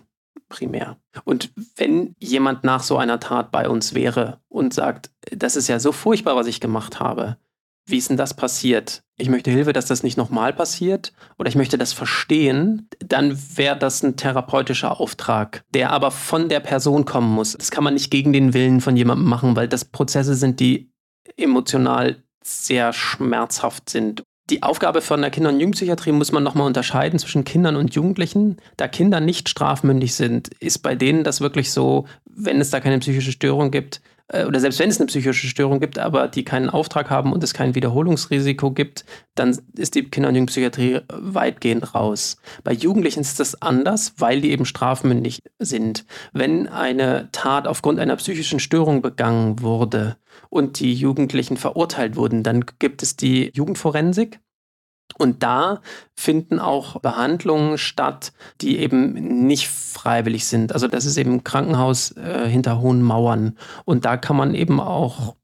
primär. 0.51 0.97
Und 1.23 1.51
wenn 1.75 2.15
jemand 2.19 2.63
nach 2.63 2.83
so 2.83 2.97
einer 2.97 3.19
Tat 3.19 3.51
bei 3.51 3.67
uns 3.67 3.95
wäre 3.95 4.39
und 4.49 4.73
sagt, 4.73 5.09
das 5.31 5.55
ist 5.55 5.67
ja 5.67 5.79
so 5.79 5.91
furchtbar, 5.91 6.35
was 6.35 6.47
ich 6.47 6.59
gemacht 6.59 6.99
habe, 6.99 7.37
wie 7.87 7.97
ist 7.97 8.09
denn 8.09 8.17
das 8.17 8.35
passiert? 8.35 9.01
Ich 9.17 9.29
möchte 9.29 9.49
Hilfe, 9.49 9.73
dass 9.73 9.85
das 9.85 10.03
nicht 10.03 10.17
nochmal 10.17 10.53
passiert 10.53 11.13
oder 11.39 11.49
ich 11.49 11.55
möchte 11.55 11.77
das 11.77 11.93
verstehen, 11.93 12.87
dann 12.99 13.37
wäre 13.55 13.77
das 13.77 14.03
ein 14.03 14.17
therapeutischer 14.17 14.99
Auftrag, 14.99 15.63
der 15.73 15.91
aber 15.91 16.11
von 16.11 16.47
der 16.47 16.59
Person 16.59 17.05
kommen 17.05 17.33
muss. 17.33 17.53
Das 17.53 17.71
kann 17.71 17.83
man 17.83 17.95
nicht 17.95 18.11
gegen 18.11 18.33
den 18.33 18.53
Willen 18.53 18.81
von 18.81 18.95
jemandem 18.95 19.27
machen, 19.27 19.55
weil 19.55 19.67
das 19.67 19.85
Prozesse 19.85 20.35
sind, 20.35 20.59
die 20.59 20.91
emotional 21.37 22.23
sehr 22.43 22.93
schmerzhaft 22.93 23.89
sind. 23.89 24.23
Die 24.51 24.63
Aufgabe 24.63 24.99
von 24.99 25.21
der 25.21 25.31
Kinder- 25.31 25.49
und 25.49 25.61
Jugendpsychiatrie 25.61 26.11
muss 26.11 26.33
man 26.33 26.43
nochmal 26.43 26.67
unterscheiden 26.67 27.17
zwischen 27.19 27.45
Kindern 27.45 27.77
und 27.77 27.95
Jugendlichen. 27.95 28.57
Da 28.75 28.89
Kinder 28.89 29.21
nicht 29.21 29.47
strafmündig 29.47 30.13
sind, 30.13 30.49
ist 30.59 30.79
bei 30.79 30.93
denen 30.93 31.23
das 31.23 31.39
wirklich 31.39 31.71
so, 31.71 32.05
wenn 32.25 32.59
es 32.59 32.69
da 32.69 32.81
keine 32.81 32.99
psychische 32.99 33.31
Störung 33.31 33.71
gibt, 33.71 34.01
oder 34.47 34.59
selbst 34.59 34.79
wenn 34.79 34.89
es 34.89 34.99
eine 34.99 35.07
psychische 35.07 35.47
Störung 35.47 35.79
gibt, 35.79 35.99
aber 35.99 36.27
die 36.27 36.45
keinen 36.45 36.69
Auftrag 36.69 37.09
haben 37.09 37.33
und 37.33 37.43
es 37.43 37.53
kein 37.53 37.75
Wiederholungsrisiko 37.75 38.71
gibt, 38.71 39.05
dann 39.35 39.57
ist 39.75 39.95
die 39.95 40.03
Kinder- 40.03 40.29
und 40.29 40.35
Jugendpsychiatrie 40.35 41.01
weitgehend 41.09 41.93
raus. 41.93 42.37
Bei 42.63 42.71
Jugendlichen 42.71 43.21
ist 43.21 43.39
das 43.39 43.61
anders, 43.61 44.13
weil 44.17 44.41
die 44.41 44.51
eben 44.51 44.65
strafmündig 44.65 45.39
sind. 45.59 46.05
Wenn 46.33 46.67
eine 46.67 47.29
Tat 47.31 47.67
aufgrund 47.67 47.99
einer 47.99 48.15
psychischen 48.15 48.59
Störung 48.59 49.01
begangen 49.01 49.61
wurde 49.61 50.17
und 50.49 50.79
die 50.79 50.93
Jugendlichen 50.93 51.57
verurteilt 51.57 52.15
wurden, 52.15 52.43
dann 52.43 52.65
gibt 52.79 53.03
es 53.03 53.17
die 53.17 53.51
Jugendforensik. 53.53 54.39
Und 55.17 55.43
da 55.43 55.81
finden 56.15 56.59
auch 56.59 56.99
Behandlungen 56.99 57.77
statt, 57.77 58.33
die 58.61 58.79
eben 58.79 59.45
nicht 59.45 59.67
freiwillig 59.67 60.45
sind. 60.45 60.73
Also 60.73 60.87
das 60.87 61.05
ist 61.05 61.17
eben 61.17 61.33
ein 61.33 61.43
Krankenhaus 61.43 62.11
äh, 62.17 62.47
hinter 62.47 62.79
hohen 62.81 63.01
Mauern. 63.01 63.57
Und 63.85 64.05
da 64.05 64.17
kann 64.17 64.35
man 64.35 64.55
eben 64.55 64.79
auch 64.79 65.35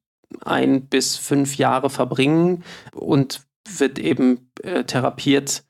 ein 0.43 0.88
bis 0.88 1.15
fünf 1.15 1.58
Jahre 1.58 1.89
verbringen 1.89 2.63
und 2.93 3.41
wird 3.77 3.99
eben 3.99 4.51
äh, 4.63 4.84
therapiert, 4.84 5.63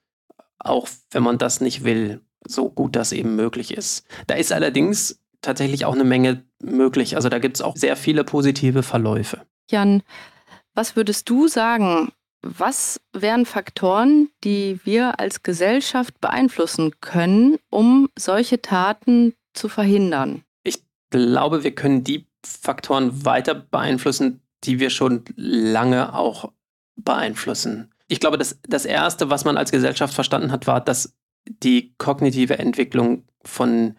auch 0.59 0.87
wenn 1.11 1.23
man 1.23 1.37
das 1.37 1.61
nicht 1.61 1.83
will, 1.83 2.21
so 2.47 2.69
gut 2.69 2.95
das 2.95 3.11
eben 3.11 3.35
möglich 3.35 3.75
ist. 3.75 4.05
Da 4.27 4.35
ist 4.35 4.51
allerdings 4.51 5.19
tatsächlich 5.41 5.85
auch 5.85 5.93
eine 5.93 6.03
Menge 6.03 6.43
möglich. 6.61 7.15
Also 7.15 7.29
da 7.29 7.39
gibt 7.39 7.57
es 7.57 7.61
auch 7.61 7.75
sehr 7.75 7.95
viele 7.95 8.23
positive 8.23 8.83
Verläufe. 8.83 9.41
Jan, 9.69 10.03
was 10.73 10.95
würdest 10.95 11.29
du 11.29 11.47
sagen, 11.47 12.11
was 12.57 12.99
wären 13.13 13.45
Faktoren, 13.45 14.29
die 14.43 14.79
wir 14.83 15.19
als 15.19 15.43
Gesellschaft 15.43 16.19
beeinflussen 16.21 16.93
können, 17.01 17.57
um 17.69 18.09
solche 18.17 18.61
Taten 18.61 19.33
zu 19.53 19.69
verhindern? 19.69 20.43
Ich 20.63 20.83
glaube, 21.09 21.63
wir 21.63 21.75
können 21.75 22.03
die 22.03 22.27
Faktoren 22.45 23.25
weiter 23.25 23.55
beeinflussen, 23.55 24.41
die 24.63 24.79
wir 24.79 24.89
schon 24.89 25.25
lange 25.35 26.13
auch 26.15 26.51
beeinflussen. 26.95 27.91
Ich 28.07 28.19
glaube, 28.19 28.37
das, 28.37 28.59
das 28.67 28.85
Erste, 28.85 29.29
was 29.29 29.45
man 29.45 29.57
als 29.57 29.71
Gesellschaft 29.71 30.13
verstanden 30.13 30.51
hat, 30.51 30.67
war, 30.67 30.81
dass 30.81 31.15
die 31.47 31.93
kognitive 31.97 32.57
Entwicklung 32.59 33.23
von 33.43 33.97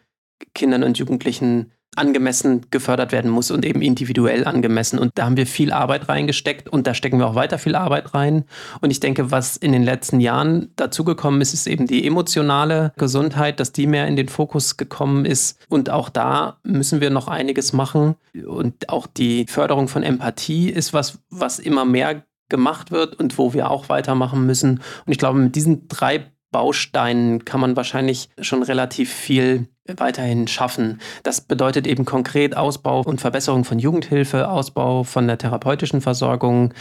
Kindern 0.55 0.85
und 0.85 0.99
Jugendlichen 0.99 1.73
angemessen 1.97 2.67
gefördert 2.71 3.13
werden 3.13 3.31
muss 3.31 3.51
und 3.51 3.65
eben 3.65 3.83
individuell 3.83 4.45
angemessen. 4.45 4.99
Und 4.99 5.13
da 5.17 5.25
haben 5.25 5.37
wir 5.37 5.47
viel 5.47 5.73
Arbeit 5.73 6.09
reingesteckt 6.09 6.69
und 6.69 6.87
da 6.87 6.95
stecken 6.95 7.19
wir 7.19 7.27
auch 7.27 7.35
weiter 7.35 7.59
viel 7.59 7.75
Arbeit 7.75 8.15
rein. 8.15 8.45
Und 8.81 8.91
ich 8.91 9.01
denke, 9.01 9.31
was 9.31 9.57
in 9.57 9.73
den 9.73 9.83
letzten 9.83 10.21
Jahren 10.21 10.71
dazugekommen 10.77 11.41
ist, 11.41 11.55
ist 11.55 11.67
eben 11.67 11.87
die 11.87 12.07
emotionale 12.07 12.93
Gesundheit, 12.97 13.59
dass 13.59 13.73
die 13.73 13.87
mehr 13.87 14.07
in 14.07 14.17
den 14.17 14.29
Fokus 14.29 14.77
gekommen 14.77 15.25
ist. 15.25 15.59
Und 15.69 15.91
auch 15.91 16.09
da 16.09 16.59
müssen 16.63 17.01
wir 17.01 17.11
noch 17.11 17.29
einiges 17.29 17.73
machen. 17.73 18.15
Und 18.47 18.89
auch 18.89 19.07
die 19.07 19.47
Förderung 19.49 19.89
von 19.89 20.03
Empathie 20.03 20.71
ist 20.71 20.93
was, 20.93 21.19
was 21.31 21.59
immer 21.59 21.85
mehr 21.85 22.23
gemacht 22.49 22.91
wird 22.91 23.15
und 23.15 23.39
wo 23.39 23.53
wir 23.53 23.71
auch 23.71 23.89
weitermachen 23.89 24.47
müssen. 24.47 24.81
Und 25.05 25.13
ich 25.13 25.19
glaube, 25.19 25.39
mit 25.39 25.57
diesen 25.57 25.89
drei 25.89 26.31
Bausteinen 26.51 27.45
kann 27.45 27.61
man 27.61 27.77
wahrscheinlich 27.77 28.31
schon 28.41 28.63
relativ 28.63 29.13
viel 29.13 29.69
weiterhin 29.97 30.49
schaffen. 30.49 31.01
Das 31.23 31.41
bedeutet 31.41 31.87
eben 31.87 32.05
konkret 32.05 32.57
Ausbau 32.57 33.01
und 33.03 33.21
Verbesserung 33.21 33.65
von 33.65 33.79
Jugendhilfe, 33.79 34.49
Ausbau 34.49 35.05
von 35.05 35.27
der 35.27 35.39
therapeutischen 35.39 36.01
Versorgung, 36.01 36.75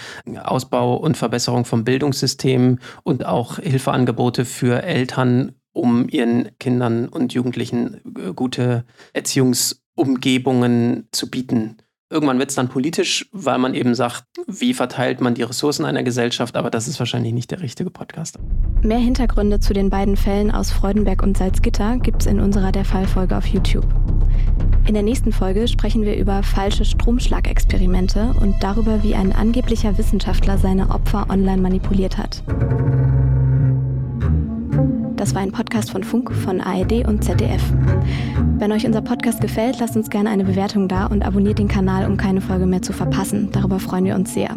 Ausbau 0.44 0.96
und 0.98 1.16
Verbesserung 1.18 1.66
vom 1.66 1.84
Bildungssystem 1.84 2.80
und 3.04 3.26
auch 3.26 3.60
Hilfeangebote 3.60 4.46
für 4.46 4.84
Eltern, 4.84 5.54
um 5.72 6.10
ihren 6.10 6.50
Kindern 6.60 7.08
und 7.08 7.34
Jugendlichen 7.34 8.02
gute 8.36 8.86
Erziehungsumgebungen 9.14 11.08
zu 11.12 11.30
bieten. 11.30 11.78
Irgendwann 12.10 12.40
wird 12.40 12.50
es 12.50 12.56
dann 12.56 12.70
politisch, 12.70 13.28
weil 13.34 13.58
man 13.58 13.74
eben 13.74 13.94
sagt, 13.94 14.24
wie 14.48 14.74
verteilt 14.74 15.20
man 15.20 15.34
die 15.34 15.44
Ressourcen 15.44 15.84
einer 15.84 16.04
Gesellschaft, 16.04 16.56
aber 16.56 16.70
das 16.70 16.88
ist 16.88 17.00
wahrscheinlich 17.00 17.34
nicht 17.34 17.52
der 17.52 17.62
richtige 17.62 17.90
Podcast. 17.90 18.40
Mehr 18.82 18.98
Hintergründe 18.98 19.60
zu 19.60 19.74
den 19.74 19.90
beiden 19.90 20.16
Fällen 20.16 20.50
aus 20.50 20.72
Freudenberg 20.72 21.22
und 21.22 21.38
Salzgitter 21.38 21.98
gibt 21.98 22.22
es 22.22 22.28
in 22.28 22.40
unserer 22.40 22.72
Der 22.72 22.86
Fall-Folge 22.86 23.36
auf 23.36 23.46
YouTube. 23.48 23.88
In 24.88 24.94
der 24.94 25.04
nächsten 25.04 25.34
Folge 25.34 25.68
sprechen 25.68 26.04
wir 26.04 26.16
über 26.16 26.44
falsche 26.44 26.86
Stromschlagexperimente 26.86 28.34
und 28.40 28.64
darüber, 28.64 29.04
wie 29.04 29.14
ein 29.14 29.34
angeblicher 29.34 29.98
Wissenschaftler 29.98 30.58
seine 30.58 30.92
Opfer 30.92 31.28
online 31.30 31.62
manipuliert 31.62 32.18
hat. 32.18 32.42
Das 35.18 35.34
war 35.34 35.42
ein 35.42 35.52
Podcast 35.52 35.90
von 35.90 36.04
Funk, 36.04 36.32
von 36.32 36.62
ARD 36.62 37.08
und 37.08 37.24
ZDF. 37.24 37.62
Wenn 38.60 38.72
euch 38.72 38.86
unser 38.86 39.02
Podcast 39.02 39.42
gefällt, 39.42 39.80
lasst 39.80 39.98
uns 39.98 40.12
gerne 40.12 40.30
eine 40.30 40.44
Bewertung 40.44 40.88
da 40.88 41.08
und 41.08 41.26
abonniert 41.26 41.58
den 41.58 41.68
Kanal, 41.68 42.06
um 42.06 42.18
keine 42.18 42.40
Folge 42.40 42.68
mehr 42.68 42.84
zu 42.84 42.94
verpassen. 42.94 43.50
Darüber 43.52 43.80
freuen 43.80 44.06
wir 44.06 44.16
uns 44.16 44.36
sehr. 44.36 44.52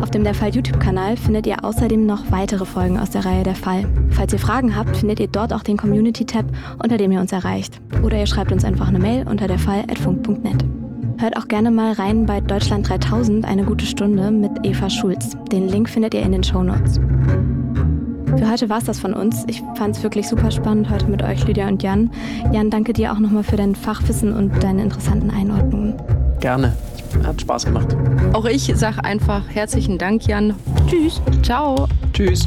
Auf 0.00 0.10
dem 0.10 0.24
Der 0.24 0.34
Fall 0.34 0.54
YouTube-Kanal 0.54 1.18
findet 1.18 1.46
ihr 1.46 1.62
außerdem 1.62 2.06
noch 2.06 2.30
weitere 2.30 2.64
Folgen 2.64 2.98
aus 2.98 3.10
der 3.10 3.26
Reihe 3.26 3.42
Der 3.42 3.54
Fall. 3.54 3.84
Falls 4.08 4.32
ihr 4.32 4.38
Fragen 4.38 4.74
habt, 4.74 4.96
findet 4.96 5.20
ihr 5.20 5.28
dort 5.28 5.52
auch 5.52 5.62
den 5.62 5.76
Community-Tab, 5.76 6.46
unter 6.82 6.96
dem 6.96 7.12
ihr 7.12 7.20
uns 7.20 7.32
erreicht. 7.32 7.78
Oder 8.02 8.18
ihr 8.18 8.26
schreibt 8.26 8.52
uns 8.52 8.64
einfach 8.64 8.88
eine 8.88 8.98
Mail 8.98 9.28
unter 9.28 9.46
derfall.funk.net. 9.46 10.64
Hört 11.18 11.36
auch 11.36 11.48
gerne 11.48 11.70
mal 11.70 11.92
rein 11.92 12.24
bei 12.24 12.40
Deutschland 12.40 12.88
3000, 12.88 13.44
eine 13.44 13.64
gute 13.64 13.84
Stunde 13.84 14.30
mit 14.30 14.52
Eva 14.62 14.88
Schulz. 14.88 15.36
Den 15.52 15.68
Link 15.68 15.88
findet 15.90 16.14
ihr 16.14 16.22
in 16.22 16.32
den 16.32 16.44
Show 16.44 16.62
Notes. 16.62 16.98
Für 18.38 18.50
heute 18.50 18.68
war 18.68 18.78
es 18.78 18.84
das 18.84 18.98
von 18.98 19.14
uns. 19.14 19.44
Ich 19.46 19.62
fand 19.76 19.96
es 19.96 20.02
wirklich 20.02 20.28
super 20.28 20.50
spannend 20.50 20.90
heute 20.90 21.06
mit 21.06 21.22
euch, 21.22 21.46
Lydia 21.46 21.68
und 21.68 21.82
Jan. 21.82 22.10
Jan, 22.52 22.70
danke 22.70 22.92
dir 22.92 23.12
auch 23.12 23.18
nochmal 23.18 23.42
für 23.42 23.56
dein 23.56 23.74
Fachwissen 23.74 24.32
und 24.34 24.62
deine 24.62 24.82
interessanten 24.82 25.30
Einordnungen. 25.30 25.94
Gerne. 26.40 26.76
Hat 27.24 27.40
Spaß 27.40 27.64
gemacht. 27.64 27.96
Auch 28.34 28.44
ich 28.44 28.70
sage 28.76 29.02
einfach 29.04 29.42
herzlichen 29.48 29.96
Dank, 29.96 30.26
Jan. 30.26 30.54
Tschüss. 30.86 31.20
Ciao. 31.42 31.88
Tschüss. 32.12 32.46